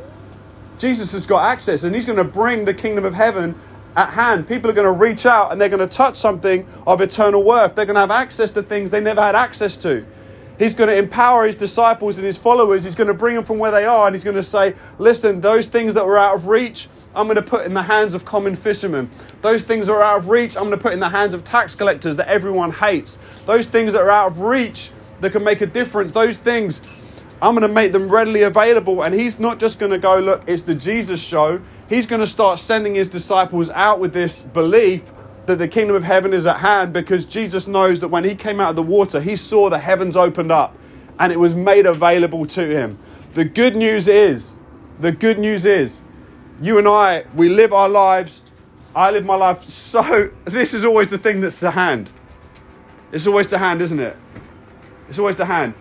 Jesus 0.79 1.13
has 1.13 1.27
got 1.27 1.45
access 1.45 1.85
and 1.85 1.95
he's 1.95 2.07
going 2.07 2.19
to 2.19 2.25
bring 2.25 2.65
the 2.65 2.75
kingdom 2.75 3.05
of 3.05 3.15
heaven 3.15 3.55
at 3.97 4.11
hand. 4.11 4.49
People 4.49 4.71
are 4.71 4.75
going 4.75 4.87
to 4.87 4.99
reach 4.99 5.27
out 5.27 5.53
and 5.53 5.61
they're 5.61 5.69
going 5.69 5.87
to 5.87 5.87
touch 5.87 6.17
something 6.17 6.67
of 6.87 7.01
eternal 7.01 7.43
worth. 7.43 7.75
They're 7.75 7.87
going 7.87 7.95
to 7.95 8.01
have 8.01 8.11
access 8.11 8.51
to 8.53 8.63
things 8.63 8.91
they 8.91 9.01
never 9.01 9.23
had 9.23 9.35
access 9.35 9.77
to. 9.79 10.05
He's 10.59 10.75
going 10.75 10.89
to 10.89 10.97
empower 10.97 11.47
his 11.47 11.57
disciples 11.57 12.19
and 12.19 12.27
his 12.27 12.39
followers. 12.39 12.85
He's 12.85 12.95
going 12.95 13.09
to 13.09 13.15
bring 13.15 13.35
them 13.35 13.45
from 13.45 13.59
where 13.59 13.71
they 13.71 13.85
are 13.85 14.07
and 14.07 14.15
he's 14.15 14.25
going 14.25 14.37
to 14.37 14.43
say, 14.43 14.75
listen, 14.99 15.41
those 15.41 15.67
things 15.67 15.95
that 15.95 16.05
were 16.05 16.19
out 16.19 16.37
of 16.37 16.47
reach, 16.47 16.89
I'm 17.15 17.27
going 17.27 17.37
to 17.37 17.43
put 17.43 17.67
in 17.67 17.75
the 17.75 17.83
hands 17.83 18.15
of 18.15 18.25
common 18.25 18.57
fishermen. 18.57 19.11
Those 19.43 19.63
things 19.63 19.87
that 19.87 19.93
are 19.93 20.03
out 20.03 20.19
of 20.19 20.29
reach, 20.29 20.57
I'm 20.57 20.65
going 20.65 20.77
to 20.77 20.83
put 20.83 20.93
in 20.93 21.01
the 21.01 21.11
hands 21.11 21.35
of 21.35 21.45
tax 21.45 21.75
collectors 21.75 22.17
that 22.17 22.29
everyone 22.29 22.73
hates. 22.73 23.19
Those 23.45 23.67
things 23.67 23.93
that 23.93 24.01
are 24.01 24.11
out 24.11 24.33
of 24.33 24.41
reach 24.41 24.91
that 25.21 25.31
can 25.33 25.45
make 25.45 25.61
a 25.61 25.67
difference, 25.67 26.13
those 26.13 26.39
things, 26.39 26.81
I'm 27.43 27.55
going 27.55 27.63
to 27.63 27.69
make 27.69 27.93
them 27.93 28.09
readily 28.09 28.43
available. 28.43 29.03
And 29.03 29.15
he's 29.15 29.39
not 29.39 29.59
just 29.59 29.79
going 29.79 29.93
to 29.93 29.99
go, 29.99 30.19
look, 30.21 30.45
it's 30.47 30.63
the 30.63 30.75
Jesus 30.75 31.21
show. 31.21 31.61
He's 31.89 32.07
going 32.07 32.21
to 32.21 32.27
start 32.27 32.59
sending 32.59 32.95
his 32.95 33.09
disciples 33.09 33.69
out 33.71 34.01
with 34.01 34.15
this 34.15 34.43
belief 34.43 35.13
that 35.47 35.59
the 35.59 35.69
kingdom 35.69 35.97
of 35.97 36.05
heaven 36.05 36.33
is 36.33 36.47
at 36.47 36.59
hand 36.59 36.93
because 36.93 37.27
Jesus 37.27 37.67
knows 37.67 38.01
that 38.01 38.09
when 38.09 38.25
he 38.25 38.35
came 38.35 38.61
out 38.61 38.71
of 38.71 38.77
the 38.77 38.83
water, 38.83 39.21
he 39.21 39.37
saw 39.37 39.69
the 39.69 39.79
heavens 39.79 40.17
opened 40.17 40.53
up 40.53 40.77
and 41.19 41.33
it 41.33 41.39
was 41.39 41.55
made 41.55 41.85
available 41.85 42.47
to 42.47 42.67
him. 42.67 42.99
The 43.35 43.45
good 43.45 43.77
news 43.77 44.09
is, 44.09 44.55
the 45.01 45.13
good 45.13 45.39
news 45.39 45.65
is, 45.65 46.03
you 46.63 46.79
and 46.79 46.87
I, 46.87 47.25
we 47.35 47.49
live 47.49 47.73
our 47.73 47.89
lives. 47.89 48.41
I 48.95 49.11
live 49.11 49.25
my 49.25 49.35
life 49.35 49.69
so. 49.69 50.31
This 50.45 50.73
is 50.73 50.85
always 50.85 51.09
the 51.09 51.19
thing 51.19 51.41
that's 51.41 51.59
to 51.61 51.73
hand. 51.73 52.13
It's 53.11 53.27
always 53.27 53.49
to 53.49 53.59
hand, 53.59 53.83
isn't 53.83 53.99
it? 53.99 54.17
It's 55.09 55.19
always 55.19 55.37
to 55.37 55.45
hand. 55.45 55.75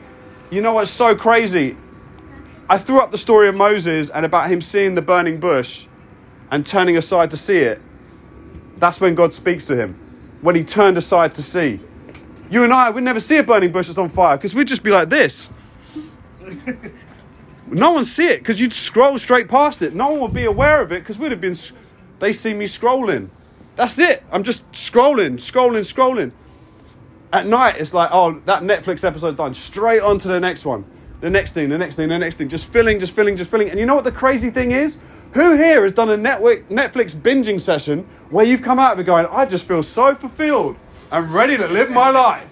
You 0.50 0.62
know 0.62 0.74
what's 0.74 0.92
so 0.92 1.16
crazy? 1.16 1.78
I 2.68 2.78
threw 2.78 3.00
up 3.00 3.12
the 3.12 3.18
story 3.18 3.48
of 3.48 3.56
Moses 3.56 4.10
and 4.10 4.26
about 4.26 4.50
him 4.50 4.62
seeing 4.62 4.96
the 4.96 5.02
burning 5.02 5.40
bush 5.40 5.86
and 6.50 6.66
turning 6.66 6.98
aside 6.98 7.30
to 7.32 7.38
see 7.38 7.60
it. 7.60 7.82
That's 8.78 9.00
when 9.00 9.14
God 9.14 9.34
speaks 9.34 9.66
to 9.66 9.76
him. 9.76 10.00
When 10.42 10.56
he 10.56 10.64
turned 10.64 10.98
aside 10.98 11.36
to 11.36 11.44
see. 11.44 11.80
You 12.50 12.64
and 12.64 12.74
I, 12.74 12.90
we'd 12.90 13.04
never 13.04 13.20
see 13.20 13.38
a 13.38 13.44
burning 13.44 13.72
bush 13.72 13.88
that's 13.88 14.00
on 14.00 14.10
fire 14.10 14.36
because 14.36 14.56
we'd 14.56 14.68
just 14.68 14.84
be 14.84 14.92
like 14.92 15.10
this. 15.10 15.50
No 17.72 17.92
one 17.92 18.04
see 18.04 18.28
it 18.28 18.40
because 18.40 18.60
you'd 18.60 18.74
scroll 18.74 19.18
straight 19.18 19.48
past 19.48 19.82
it. 19.82 19.96
No 19.96 20.12
one 20.12 20.20
would 20.20 20.34
be 20.34 20.44
aware 20.44 20.82
of 20.82 20.92
it 20.92 21.02
because 21.02 21.18
we'd 21.18 21.32
have 21.32 21.40
been. 21.42 21.56
They 22.20 22.34
see 22.34 22.54
me 22.54 22.66
scrolling. 22.66 23.30
That's 23.78 23.98
it. 23.98 24.24
I'm 24.32 24.44
just 24.44 24.70
scrolling, 24.74 25.36
scrolling, 25.36 25.82
scrolling. 25.82 26.34
At 27.32 27.48
night, 27.48 27.78
it's 27.80 27.94
like, 27.94 28.10
oh, 28.12 28.42
that 28.46 28.64
Netflix 28.64 29.06
episode's 29.06 29.38
done. 29.38 29.54
Straight 29.54 30.02
on 30.02 30.20
to 30.20 30.28
the 30.28 30.40
next 30.40 30.66
one. 30.66 30.84
The 31.22 31.30
next 31.30 31.54
thing, 31.54 31.70
the 31.70 31.78
next 31.78 31.96
thing, 31.96 32.10
the 32.10 32.20
next 32.20 32.36
thing. 32.36 32.50
Just 32.50 32.66
filling, 32.66 33.00
just 33.00 33.16
filling, 33.16 33.38
just 33.38 33.50
filling. 33.50 33.70
And 33.70 33.80
you 33.80 33.86
know 33.86 33.96
what 33.96 34.04
the 34.04 34.12
crazy 34.12 34.50
thing 34.50 34.72
is? 34.72 34.98
Who 35.34 35.56
here 35.56 35.84
has 35.84 35.94
done 35.94 36.10
a 36.10 36.18
Netflix 36.18 37.16
binging 37.16 37.62
session 37.62 38.06
where 38.30 38.44
you've 38.44 38.62
come 38.62 38.80
out 38.80 38.94
of 38.94 39.00
it 39.00 39.04
going, 39.06 39.28
I 39.28 39.46
just 39.46 39.66
feel 39.66 39.82
so 39.82 40.14
fulfilled. 40.14 40.76
I'm 41.10 41.32
ready 41.32 41.56
to 41.56 41.68
live 41.68 41.90
my 41.90 42.10
life. 42.10 42.50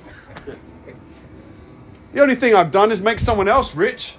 The 2.13 2.21
only 2.21 2.35
thing 2.35 2.55
I've 2.55 2.71
done 2.71 2.91
is 2.91 3.01
make 3.01 3.19
someone 3.19 3.49
else 3.49 3.75
rich. 3.75 4.15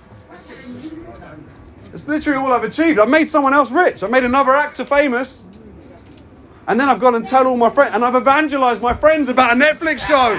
It's 1.92 2.06
literally 2.06 2.38
all 2.38 2.52
I've 2.52 2.64
achieved. 2.64 2.98
I've 2.98 3.08
made 3.08 3.28
someone 3.28 3.52
else 3.52 3.70
rich. 3.70 4.02
I've 4.02 4.10
made 4.10 4.24
another 4.24 4.54
actor 4.54 4.84
famous. 4.84 5.44
And 6.66 6.78
then 6.78 6.88
I've 6.88 7.00
gone 7.00 7.16
and 7.16 7.26
tell 7.26 7.48
all 7.48 7.56
my 7.56 7.70
friends, 7.70 7.94
and 7.94 8.04
I've 8.04 8.14
evangelized 8.14 8.80
my 8.80 8.94
friends 8.94 9.28
about 9.28 9.56
a 9.56 9.60
Netflix 9.60 10.06
show. 10.06 10.36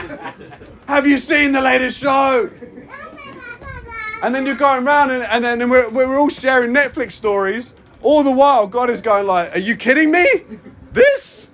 Have 0.88 1.06
you 1.06 1.18
seen 1.18 1.52
the 1.52 1.60
latest 1.60 2.00
show? 2.00 2.50
And 4.24 4.34
then 4.34 4.46
you're 4.46 4.56
going 4.56 4.88
around, 4.88 5.12
and, 5.12 5.24
and 5.24 5.44
then 5.44 5.70
we're, 5.70 5.90
we're 5.90 6.18
all 6.18 6.30
sharing 6.30 6.72
Netflix 6.72 7.14
stories. 7.14 7.74
All 8.02 8.24
the 8.24 8.32
while, 8.32 8.66
God 8.68 8.90
is 8.90 9.02
going 9.02 9.28
like, 9.28 9.56
"Are 9.56 9.60
you 9.60 9.76
kidding 9.76 10.10
me? 10.10 10.44
This, 10.94 11.50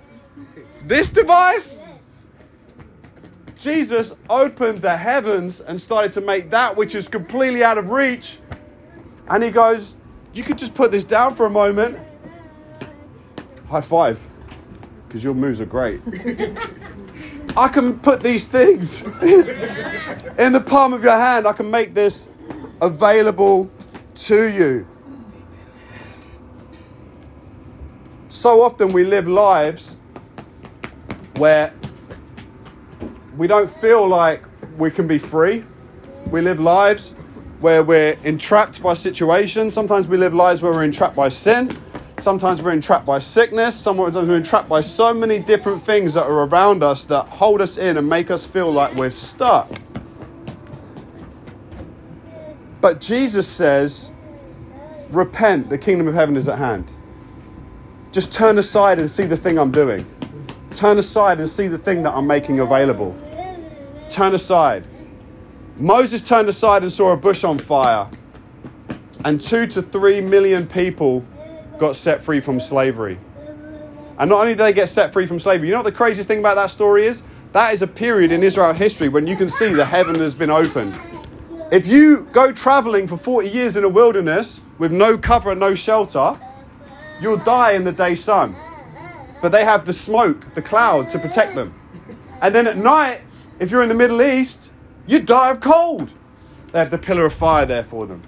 this 0.84 1.10
device." 1.10 1.80
Jesus 3.58 4.14
opened 4.30 4.82
the 4.82 4.96
heavens 4.96 5.60
and 5.60 5.80
started 5.80 6.12
to 6.12 6.20
make 6.20 6.50
that 6.50 6.76
which 6.76 6.94
is 6.94 7.08
completely 7.08 7.64
out 7.64 7.76
of 7.76 7.90
reach 7.90 8.38
and 9.28 9.42
he 9.42 9.50
goes, 9.50 9.96
You 10.32 10.42
could 10.42 10.58
just 10.58 10.74
put 10.74 10.90
this 10.90 11.04
down 11.04 11.34
for 11.34 11.46
a 11.46 11.50
moment. 11.50 11.98
High 13.68 13.80
five, 13.80 14.20
because 15.06 15.22
your 15.22 15.34
moves 15.34 15.60
are 15.60 15.66
great. 15.66 16.00
I 17.56 17.68
can 17.68 17.98
put 17.98 18.22
these 18.22 18.44
things 18.44 19.02
in 19.22 20.52
the 20.52 20.62
palm 20.64 20.92
of 20.92 21.02
your 21.02 21.16
hand. 21.16 21.46
I 21.46 21.52
can 21.52 21.70
make 21.70 21.92
this 21.92 22.28
available 22.80 23.70
to 24.14 24.44
you. 24.44 24.86
So 28.28 28.62
often 28.62 28.92
we 28.92 29.04
live 29.04 29.26
lives 29.26 29.98
where 31.36 31.74
we 33.36 33.46
don't 33.46 33.70
feel 33.70 34.06
like 34.06 34.44
we 34.76 34.90
can 34.90 35.08
be 35.08 35.18
free. 35.18 35.64
We 36.26 36.40
live 36.40 36.60
lives 36.60 37.14
where 37.60 37.82
we're 37.82 38.16
entrapped 38.24 38.82
by 38.82 38.94
situations. 38.94 39.74
Sometimes 39.74 40.08
we 40.08 40.16
live 40.16 40.34
lives 40.34 40.62
where 40.62 40.72
we're 40.72 40.84
entrapped 40.84 41.16
by 41.16 41.28
sin. 41.28 41.76
Sometimes 42.20 42.62
we're 42.62 42.72
entrapped 42.72 43.06
by 43.06 43.18
sickness. 43.18 43.76
Sometimes 43.76 44.16
we're 44.16 44.36
entrapped 44.36 44.68
by 44.68 44.80
so 44.80 45.14
many 45.14 45.38
different 45.38 45.82
things 45.82 46.14
that 46.14 46.24
are 46.24 46.46
around 46.46 46.82
us 46.82 47.04
that 47.04 47.26
hold 47.28 47.60
us 47.60 47.78
in 47.78 47.96
and 47.96 48.08
make 48.08 48.30
us 48.30 48.44
feel 48.44 48.72
like 48.72 48.94
we're 48.94 49.10
stuck. 49.10 49.70
But 52.80 53.00
Jesus 53.00 53.46
says, 53.46 54.10
Repent, 55.10 55.70
the 55.70 55.78
kingdom 55.78 56.06
of 56.06 56.14
heaven 56.14 56.36
is 56.36 56.48
at 56.48 56.58
hand. 56.58 56.92
Just 58.12 58.32
turn 58.32 58.58
aside 58.58 58.98
and 58.98 59.10
see 59.10 59.24
the 59.24 59.36
thing 59.36 59.58
I'm 59.58 59.70
doing. 59.70 60.06
Turn 60.74 60.98
aside 60.98 61.40
and 61.40 61.48
see 61.48 61.66
the 61.66 61.78
thing 61.78 62.02
that 62.02 62.14
I'm 62.14 62.26
making 62.26 62.60
available. 62.60 63.16
Turn 64.10 64.34
aside. 64.34 64.84
Moses 65.78 66.20
turned 66.20 66.48
aside 66.48 66.82
and 66.82 66.92
saw 66.92 67.12
a 67.12 67.16
bush 67.16 67.44
on 67.44 67.56
fire, 67.56 68.08
and 69.24 69.40
two 69.40 69.64
to 69.68 69.80
three 69.80 70.20
million 70.20 70.66
people 70.66 71.24
got 71.78 71.94
set 71.94 72.20
free 72.20 72.40
from 72.40 72.58
slavery. 72.58 73.16
And 74.18 74.28
not 74.28 74.40
only 74.40 74.52
did 74.52 74.58
they 74.58 74.72
get 74.72 74.88
set 74.88 75.12
free 75.12 75.26
from 75.26 75.38
slavery, 75.38 75.68
you 75.68 75.72
know 75.72 75.78
what 75.78 75.84
the 75.84 75.92
craziest 75.92 76.26
thing 76.26 76.40
about 76.40 76.56
that 76.56 76.72
story 76.72 77.06
is? 77.06 77.22
That 77.52 77.72
is 77.72 77.82
a 77.82 77.86
period 77.86 78.32
in 78.32 78.42
Israel 78.42 78.72
history 78.72 79.08
when 79.08 79.28
you 79.28 79.36
can 79.36 79.48
see 79.48 79.72
the 79.72 79.84
heaven 79.84 80.16
has 80.16 80.34
been 80.34 80.50
opened. 80.50 80.98
If 81.70 81.86
you 81.86 82.28
go 82.32 82.50
traveling 82.50 83.06
for 83.06 83.16
40 83.16 83.48
years 83.48 83.76
in 83.76 83.84
a 83.84 83.88
wilderness 83.88 84.60
with 84.78 84.90
no 84.90 85.16
cover 85.16 85.52
and 85.52 85.60
no 85.60 85.76
shelter, 85.76 86.38
you'll 87.20 87.36
die 87.36 87.72
in 87.72 87.84
the 87.84 87.92
day 87.92 88.16
sun. 88.16 88.56
But 89.40 89.52
they 89.52 89.64
have 89.64 89.84
the 89.84 89.92
smoke, 89.92 90.54
the 90.54 90.62
cloud 90.62 91.08
to 91.10 91.20
protect 91.20 91.54
them. 91.54 91.72
And 92.42 92.52
then 92.52 92.66
at 92.66 92.76
night, 92.76 93.20
if 93.60 93.70
you're 93.70 93.82
in 93.82 93.88
the 93.88 93.94
Middle 93.94 94.22
East, 94.22 94.72
you 95.08 95.18
die 95.20 95.50
of 95.50 95.60
cold. 95.60 96.12
They 96.70 96.78
have 96.78 96.90
the 96.90 96.98
pillar 96.98 97.24
of 97.24 97.32
fire 97.32 97.66
there 97.66 97.82
for 97.82 98.06
them. 98.06 98.22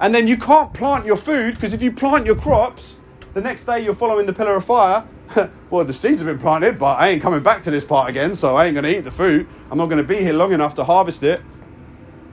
And 0.00 0.14
then 0.14 0.26
you 0.28 0.36
can't 0.36 0.74
plant 0.74 1.06
your 1.06 1.16
food 1.16 1.54
because 1.54 1.72
if 1.72 1.80
you 1.80 1.92
plant 1.92 2.26
your 2.26 2.34
crops, 2.34 2.96
the 3.32 3.40
next 3.40 3.64
day 3.64 3.82
you're 3.82 3.94
following 3.94 4.26
the 4.26 4.32
pillar 4.32 4.56
of 4.56 4.64
fire. 4.64 5.06
well, 5.70 5.84
the 5.84 5.92
seeds 5.92 6.20
have 6.20 6.26
been 6.26 6.38
planted, 6.38 6.78
but 6.78 6.98
I 6.98 7.08
ain't 7.08 7.22
coming 7.22 7.42
back 7.42 7.62
to 7.62 7.70
this 7.70 7.84
part 7.84 8.10
again, 8.10 8.34
so 8.34 8.56
I 8.56 8.66
ain't 8.66 8.74
going 8.74 8.84
to 8.84 8.98
eat 8.98 9.04
the 9.04 9.10
fruit. 9.10 9.48
I'm 9.70 9.78
not 9.78 9.86
going 9.86 10.02
to 10.02 10.08
be 10.08 10.16
here 10.16 10.32
long 10.32 10.52
enough 10.52 10.74
to 10.74 10.84
harvest 10.84 11.22
it. 11.22 11.40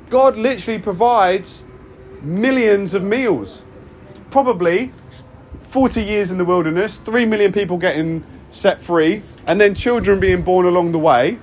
God 0.10 0.38
literally 0.38 0.80
provides 0.80 1.64
millions 2.22 2.94
of 2.94 3.04
meals. 3.04 3.64
Probably 4.32 4.92
40 5.62 6.04
years 6.04 6.32
in 6.32 6.38
the 6.38 6.46
wilderness, 6.46 6.98
3 6.98 7.26
million 7.26 7.52
people 7.52 7.78
getting 7.78 8.24
set 8.52 8.82
free, 8.82 9.24
and 9.48 9.60
then 9.60 9.76
children 9.76 10.20
being 10.20 10.42
born 10.42 10.66
along 10.66 10.92
the 10.92 11.00
way. 11.00 11.40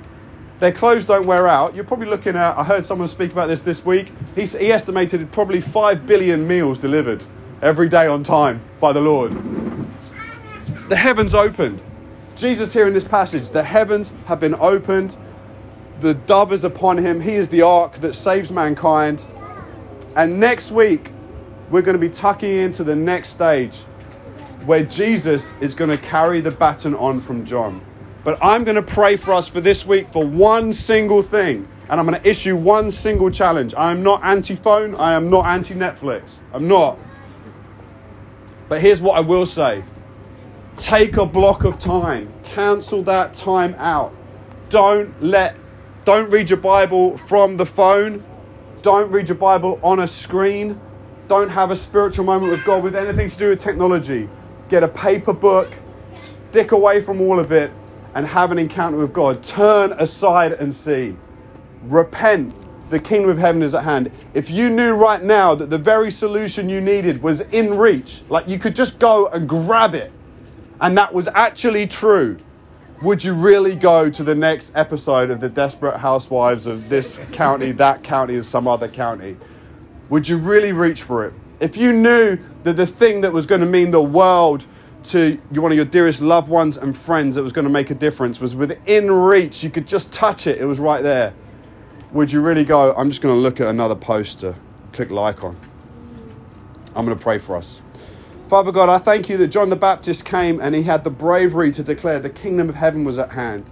Their 0.60 0.72
clothes 0.72 1.06
don't 1.06 1.26
wear 1.26 1.48
out. 1.48 1.74
You're 1.74 1.84
probably 1.84 2.06
looking 2.06 2.36
at, 2.36 2.56
I 2.58 2.62
heard 2.62 2.84
someone 2.84 3.08
speak 3.08 3.32
about 3.32 3.48
this 3.48 3.62
this 3.62 3.84
week. 3.84 4.12
He, 4.34 4.44
he 4.44 4.70
estimated 4.70 5.32
probably 5.32 5.60
5 5.62 6.06
billion 6.06 6.46
meals 6.46 6.78
delivered 6.78 7.24
every 7.62 7.88
day 7.88 8.06
on 8.06 8.22
time 8.22 8.60
by 8.78 8.92
the 8.92 9.00
Lord. 9.00 9.32
The 10.90 10.96
heavens 10.96 11.34
opened. 11.34 11.80
Jesus 12.36 12.74
here 12.74 12.86
in 12.86 12.92
this 12.92 13.04
passage, 13.04 13.48
the 13.48 13.62
heavens 13.62 14.12
have 14.26 14.38
been 14.38 14.54
opened. 14.54 15.16
The 16.00 16.12
dove 16.12 16.52
is 16.52 16.62
upon 16.62 16.98
him. 16.98 17.22
He 17.22 17.36
is 17.36 17.48
the 17.48 17.62
ark 17.62 17.94
that 17.96 18.14
saves 18.14 18.52
mankind. 18.52 19.24
And 20.14 20.38
next 20.40 20.70
week, 20.72 21.10
we're 21.70 21.82
going 21.82 21.98
to 21.98 22.00
be 22.00 22.10
tucking 22.10 22.54
into 22.54 22.84
the 22.84 22.96
next 22.96 23.30
stage 23.30 23.78
where 24.66 24.82
Jesus 24.82 25.54
is 25.62 25.74
going 25.74 25.90
to 25.90 25.96
carry 25.96 26.42
the 26.42 26.50
baton 26.50 26.94
on 26.94 27.20
from 27.20 27.46
John. 27.46 27.82
But 28.22 28.38
I'm 28.42 28.64
going 28.64 28.76
to 28.76 28.82
pray 28.82 29.16
for 29.16 29.32
us 29.32 29.48
for 29.48 29.60
this 29.60 29.86
week 29.86 30.12
for 30.12 30.24
one 30.24 30.72
single 30.72 31.22
thing. 31.22 31.66
And 31.88 31.98
I'm 31.98 32.06
going 32.06 32.20
to 32.20 32.28
issue 32.28 32.54
one 32.54 32.90
single 32.90 33.30
challenge. 33.30 33.74
I 33.74 33.90
am 33.90 34.02
not 34.02 34.22
anti 34.22 34.54
phone. 34.54 34.94
I 34.94 35.14
am 35.14 35.28
not 35.28 35.46
anti 35.46 35.74
Netflix. 35.74 36.36
I'm 36.52 36.68
not. 36.68 36.98
But 38.68 38.80
here's 38.80 39.00
what 39.00 39.16
I 39.16 39.20
will 39.20 39.46
say 39.46 39.82
take 40.76 41.16
a 41.16 41.26
block 41.26 41.64
of 41.64 41.78
time, 41.78 42.32
cancel 42.44 43.02
that 43.02 43.34
time 43.34 43.74
out. 43.76 44.14
Don't 44.68 45.20
let, 45.22 45.56
don't 46.04 46.30
read 46.30 46.48
your 46.48 46.60
Bible 46.60 47.18
from 47.18 47.56
the 47.56 47.66
phone. 47.66 48.24
Don't 48.82 49.10
read 49.10 49.28
your 49.28 49.36
Bible 49.36 49.78
on 49.82 49.98
a 49.98 50.06
screen. 50.06 50.80
Don't 51.28 51.50
have 51.50 51.70
a 51.70 51.76
spiritual 51.76 52.24
moment 52.24 52.50
with 52.52 52.64
God 52.64 52.82
with 52.82 52.94
anything 52.94 53.28
to 53.28 53.36
do 53.36 53.48
with 53.50 53.58
technology. 53.58 54.28
Get 54.68 54.82
a 54.82 54.88
paper 54.88 55.32
book, 55.32 55.74
stick 56.14 56.72
away 56.72 57.00
from 57.00 57.20
all 57.20 57.38
of 57.38 57.52
it, 57.52 57.72
and 58.14 58.26
have 58.26 58.50
an 58.50 58.58
encounter 58.58 58.96
with 58.96 59.12
God. 59.12 59.42
Turn 59.42 59.92
aside 59.92 60.52
and 60.52 60.74
see. 60.74 61.16
Repent. 61.84 62.54
The 62.90 62.98
kingdom 62.98 63.30
of 63.30 63.38
heaven 63.38 63.62
is 63.62 63.74
at 63.74 63.84
hand. 63.84 64.10
If 64.34 64.50
you 64.50 64.68
knew 64.68 64.94
right 64.94 65.22
now 65.22 65.54
that 65.54 65.70
the 65.70 65.78
very 65.78 66.10
solution 66.10 66.68
you 66.68 66.80
needed 66.80 67.22
was 67.22 67.40
in 67.40 67.78
reach, 67.78 68.22
like 68.28 68.48
you 68.48 68.58
could 68.58 68.74
just 68.74 68.98
go 68.98 69.28
and 69.28 69.48
grab 69.48 69.94
it, 69.94 70.10
and 70.80 70.98
that 70.98 71.14
was 71.14 71.28
actually 71.28 71.86
true, 71.86 72.36
would 73.00 73.22
you 73.22 73.32
really 73.32 73.76
go 73.76 74.10
to 74.10 74.24
the 74.24 74.34
next 74.34 74.72
episode 74.74 75.30
of 75.30 75.40
the 75.40 75.48
Desperate 75.48 75.98
Housewives 75.98 76.66
of 76.66 76.88
this 76.88 77.20
county, 77.32 77.70
that 77.72 78.02
county, 78.02 78.34
or 78.34 78.42
some 78.42 78.66
other 78.66 78.88
county? 78.88 79.36
Would 80.08 80.28
you 80.28 80.36
really 80.36 80.72
reach 80.72 81.02
for 81.02 81.24
it? 81.24 81.32
If 81.60 81.76
you 81.76 81.92
knew 81.92 82.38
that 82.64 82.74
the 82.74 82.86
thing 82.86 83.20
that 83.20 83.32
was 83.32 83.46
going 83.46 83.60
to 83.60 83.66
mean 83.66 83.90
the 83.90 84.02
world 84.02 84.66
to 85.04 85.36
one 85.50 85.72
of 85.72 85.76
your 85.76 85.84
dearest 85.84 86.20
loved 86.20 86.48
ones 86.48 86.76
and 86.76 86.96
friends 86.96 87.36
that 87.36 87.42
was 87.42 87.52
going 87.52 87.64
to 87.64 87.70
make 87.70 87.90
a 87.90 87.94
difference 87.94 88.40
was 88.40 88.54
within 88.54 89.10
reach, 89.10 89.62
you 89.62 89.70
could 89.70 89.86
just 89.86 90.12
touch 90.12 90.46
it, 90.46 90.60
it 90.60 90.64
was 90.64 90.78
right 90.78 91.02
there. 91.02 91.32
Would 92.12 92.32
you 92.32 92.40
really 92.40 92.64
go, 92.64 92.92
I'm 92.94 93.08
just 93.08 93.22
going 93.22 93.34
to 93.34 93.40
look 93.40 93.60
at 93.60 93.68
another 93.68 93.94
poster, 93.94 94.54
click 94.92 95.10
like 95.10 95.44
on? 95.44 95.56
I'm 96.94 97.04
going 97.04 97.16
to 97.16 97.22
pray 97.22 97.38
for 97.38 97.56
us. 97.56 97.80
Father 98.48 98.72
God, 98.72 98.88
I 98.88 98.98
thank 98.98 99.28
you 99.28 99.36
that 99.36 99.48
John 99.48 99.70
the 99.70 99.76
Baptist 99.76 100.24
came 100.24 100.60
and 100.60 100.74
he 100.74 100.82
had 100.82 101.04
the 101.04 101.10
bravery 101.10 101.70
to 101.70 101.84
declare 101.84 102.18
the 102.18 102.30
kingdom 102.30 102.68
of 102.68 102.74
heaven 102.74 103.04
was 103.04 103.16
at 103.16 103.30
hand. 103.30 103.70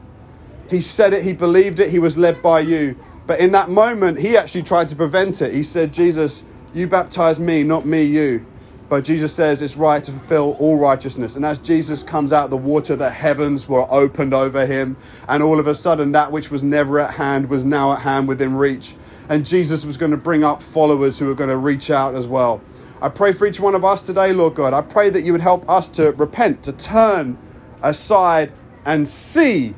He 0.71 0.81
said 0.81 1.13
it, 1.13 1.25
he 1.25 1.33
believed 1.33 1.81
it, 1.81 1.91
he 1.91 1.99
was 1.99 2.17
led 2.17 2.41
by 2.43 2.61
you. 2.61 2.97
But 3.27 3.41
in 3.41 3.53
that 3.53 3.71
moment, 3.71 4.21
he 4.21 4.37
actually 4.37 4.63
tried 4.63 4.89
to 4.91 4.97
prevent 4.97 5.43
it. 5.43 5.53
He 5.53 5.63
said, 5.63 5.93
Jesus, 5.93 6.45
you 6.73 6.87
baptize 6.87 7.41
me, 7.41 7.65
not 7.65 7.87
me, 7.87 8.05
you. 8.05 8.47
But 8.89 9.05
Jesus 9.05 9.35
says 9.35 9.61
it's 9.61 9.77
right 9.77 10.03
to 10.03 10.13
fulfill 10.13 10.57
all 10.59 10.79
righteousness. 10.79 11.37
And 11.37 11.45
as 11.45 11.59
Jesus 11.59 12.03
comes 12.03 12.33
out 12.33 12.45
of 12.45 12.51
the 12.51 12.57
water, 12.57 12.97
the 12.97 13.11
heavens 13.11 13.69
were 13.69 13.87
opened 13.91 14.33
over 14.33 14.65
him. 14.65 14.97
And 15.29 15.43
all 15.43 15.61
of 15.61 15.67
a 15.67 15.75
sudden, 15.75 16.13
that 16.13 16.33
which 16.33 16.51
was 16.51 16.65
never 16.65 16.99
at 16.99 17.15
hand 17.15 17.51
was 17.51 17.65
now 17.67 17.93
at 17.93 18.01
hand 18.01 18.29
within 18.29 18.57
reach. 18.57 18.97
And 19.29 19.45
Jesus 19.45 19.85
was 19.85 19.99
going 19.99 20.13
to 20.13 20.17
bring 20.17 20.43
up 20.43 20.63
followers 20.63 21.19
who 21.19 21.27
were 21.27 21.35
going 21.35 21.51
to 21.51 21.59
reach 21.59 21.91
out 21.91 22.15
as 22.15 22.27
well. 22.27 22.63
I 23.03 23.11
pray 23.11 23.33
for 23.33 23.47
each 23.47 23.61
one 23.61 23.75
of 23.75 23.85
us 23.85 24.01
today, 24.01 24.33
Lord 24.33 24.55
God. 24.55 24.73
I 24.73 24.81
pray 24.81 25.11
that 25.11 25.23
you 25.23 25.33
would 25.33 25.43
help 25.43 25.69
us 25.69 25.87
to 25.89 26.13
repent, 26.13 26.63
to 26.63 26.73
turn 26.73 27.37
aside 27.83 28.53
and 28.87 29.07
see 29.07 29.75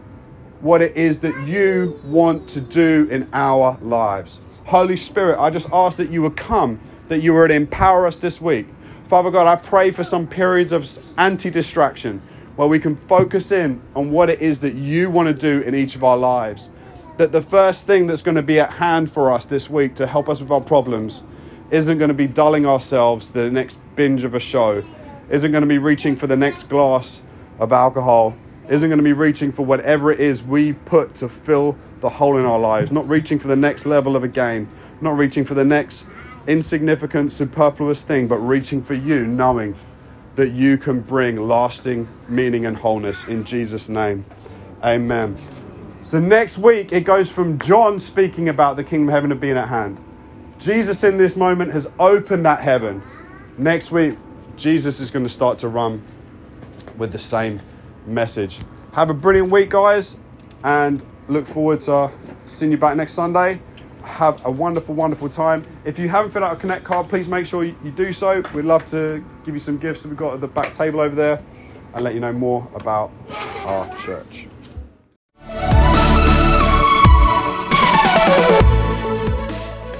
what 0.60 0.80
it 0.80 0.96
is 0.96 1.18
that 1.18 1.48
you 1.48 2.00
want 2.04 2.48
to 2.50 2.60
do 2.60 3.08
in 3.10 3.28
our 3.32 3.76
lives. 3.82 4.40
Holy 4.66 4.96
Spirit, 4.96 5.40
I 5.40 5.50
just 5.50 5.68
ask 5.72 5.98
that 5.98 6.10
you 6.10 6.22
would 6.22 6.36
come, 6.36 6.78
that 7.08 7.20
you 7.22 7.34
would 7.34 7.50
empower 7.50 8.06
us 8.06 8.16
this 8.16 8.40
week. 8.40 8.68
Father 9.10 9.32
God, 9.32 9.48
I 9.48 9.60
pray 9.60 9.90
for 9.90 10.04
some 10.04 10.28
periods 10.28 10.70
of 10.70 10.88
anti 11.18 11.50
distraction 11.50 12.22
where 12.54 12.68
we 12.68 12.78
can 12.78 12.94
focus 12.94 13.50
in 13.50 13.82
on 13.96 14.12
what 14.12 14.30
it 14.30 14.40
is 14.40 14.60
that 14.60 14.76
you 14.76 15.10
want 15.10 15.26
to 15.26 15.34
do 15.34 15.66
in 15.66 15.74
each 15.74 15.96
of 15.96 16.04
our 16.04 16.16
lives. 16.16 16.70
That 17.16 17.32
the 17.32 17.42
first 17.42 17.88
thing 17.88 18.06
that's 18.06 18.22
going 18.22 18.36
to 18.36 18.42
be 18.42 18.60
at 18.60 18.74
hand 18.74 19.10
for 19.10 19.32
us 19.32 19.46
this 19.46 19.68
week 19.68 19.96
to 19.96 20.06
help 20.06 20.28
us 20.28 20.38
with 20.38 20.52
our 20.52 20.60
problems 20.60 21.24
isn't 21.72 21.98
going 21.98 22.06
to 22.06 22.14
be 22.14 22.28
dulling 22.28 22.64
ourselves 22.66 23.26
to 23.26 23.32
the 23.32 23.50
next 23.50 23.80
binge 23.96 24.22
of 24.22 24.36
a 24.36 24.38
show, 24.38 24.84
isn't 25.28 25.50
going 25.50 25.62
to 25.62 25.66
be 25.66 25.78
reaching 25.78 26.14
for 26.14 26.28
the 26.28 26.36
next 26.36 26.68
glass 26.68 27.20
of 27.58 27.72
alcohol, 27.72 28.36
isn't 28.68 28.90
going 28.90 28.98
to 28.98 29.02
be 29.02 29.12
reaching 29.12 29.50
for 29.50 29.66
whatever 29.66 30.12
it 30.12 30.20
is 30.20 30.44
we 30.44 30.72
put 30.72 31.16
to 31.16 31.28
fill 31.28 31.76
the 31.98 32.08
hole 32.08 32.36
in 32.36 32.44
our 32.44 32.60
lives, 32.60 32.92
not 32.92 33.08
reaching 33.08 33.40
for 33.40 33.48
the 33.48 33.56
next 33.56 33.86
level 33.86 34.14
of 34.14 34.22
a 34.22 34.28
game, 34.28 34.68
not 35.00 35.16
reaching 35.16 35.44
for 35.44 35.54
the 35.54 35.64
next 35.64 36.06
insignificant, 36.50 37.30
superfluous 37.30 38.02
thing, 38.02 38.26
but 38.26 38.38
reaching 38.38 38.82
for 38.82 38.94
you, 38.94 39.24
knowing 39.26 39.76
that 40.34 40.50
you 40.50 40.76
can 40.76 41.00
bring 41.00 41.48
lasting 41.48 42.08
meaning 42.28 42.66
and 42.66 42.76
wholeness 42.76 43.24
in 43.24 43.44
Jesus' 43.44 43.88
name. 43.88 44.24
Amen. 44.82 45.36
So 46.02 46.18
next 46.18 46.58
week, 46.58 46.92
it 46.92 47.02
goes 47.02 47.30
from 47.30 47.58
John 47.60 48.00
speaking 48.00 48.48
about 48.48 48.74
the 48.74 48.82
kingdom 48.82 49.08
of 49.08 49.14
heaven 49.14 49.38
being 49.38 49.56
at 49.56 49.68
hand. 49.68 50.02
Jesus 50.58 51.04
in 51.04 51.18
this 51.18 51.36
moment 51.36 51.72
has 51.72 51.88
opened 52.00 52.44
that 52.46 52.60
heaven. 52.60 53.00
Next 53.56 53.92
week, 53.92 54.18
Jesus 54.56 54.98
is 54.98 55.10
going 55.10 55.24
to 55.24 55.28
start 55.28 55.58
to 55.60 55.68
run 55.68 56.02
with 56.98 57.12
the 57.12 57.18
same 57.18 57.60
message. 58.06 58.58
Have 58.92 59.08
a 59.08 59.14
brilliant 59.14 59.50
week, 59.50 59.70
guys, 59.70 60.16
and 60.64 61.00
look 61.28 61.46
forward 61.46 61.80
to 61.82 62.10
seeing 62.46 62.72
you 62.72 62.78
back 62.78 62.96
next 62.96 63.12
Sunday. 63.12 63.60
Have 64.02 64.44
a 64.44 64.50
wonderful, 64.50 64.94
wonderful 64.94 65.28
time. 65.28 65.66
If 65.84 65.98
you 65.98 66.08
haven't 66.08 66.30
filled 66.30 66.44
out 66.44 66.52
a 66.52 66.56
Connect 66.56 66.84
card, 66.84 67.08
please 67.08 67.28
make 67.28 67.46
sure 67.46 67.64
you, 67.64 67.74
do 67.94 68.12
so. 68.12 68.42
We'd 68.54 68.64
love 68.64 68.86
to 68.86 69.24
give 69.44 69.54
you 69.54 69.60
some 69.60 69.78
gifts 69.78 70.02
that 70.02 70.08
we've 70.08 70.18
got 70.18 70.34
at 70.34 70.40
the 70.40 70.48
back 70.48 70.72
table 70.72 71.00
over 71.00 71.14
there 71.14 71.42
and 71.94 72.04
let 72.04 72.14
you 72.14 72.20
know 72.20 72.32
more 72.32 72.66
about 72.74 73.10
our 73.64 73.96
church. 73.96 74.48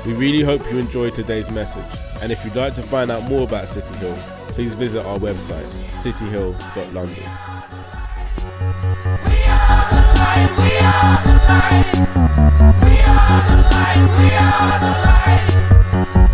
We 0.06 0.14
really 0.14 0.42
hope 0.42 0.62
you 0.72 0.78
enjoyed 0.78 1.14
today's 1.14 1.50
message. 1.50 1.84
And 2.22 2.32
if 2.32 2.44
you'd 2.44 2.56
like 2.56 2.74
to 2.76 2.82
find 2.82 3.10
out 3.10 3.22
more 3.30 3.42
about 3.42 3.68
City 3.68 3.94
Hill, 3.98 4.16
please 4.48 4.74
visit 4.74 5.04
our 5.04 5.18
website, 5.18 5.66
cityhill.london. 6.02 7.79
We 10.30 10.36
are 10.36 11.22
the 11.24 11.32
light, 11.48 11.90
we 12.86 13.00
are 14.36 14.78
the 14.78 14.90
light. 15.04 16.29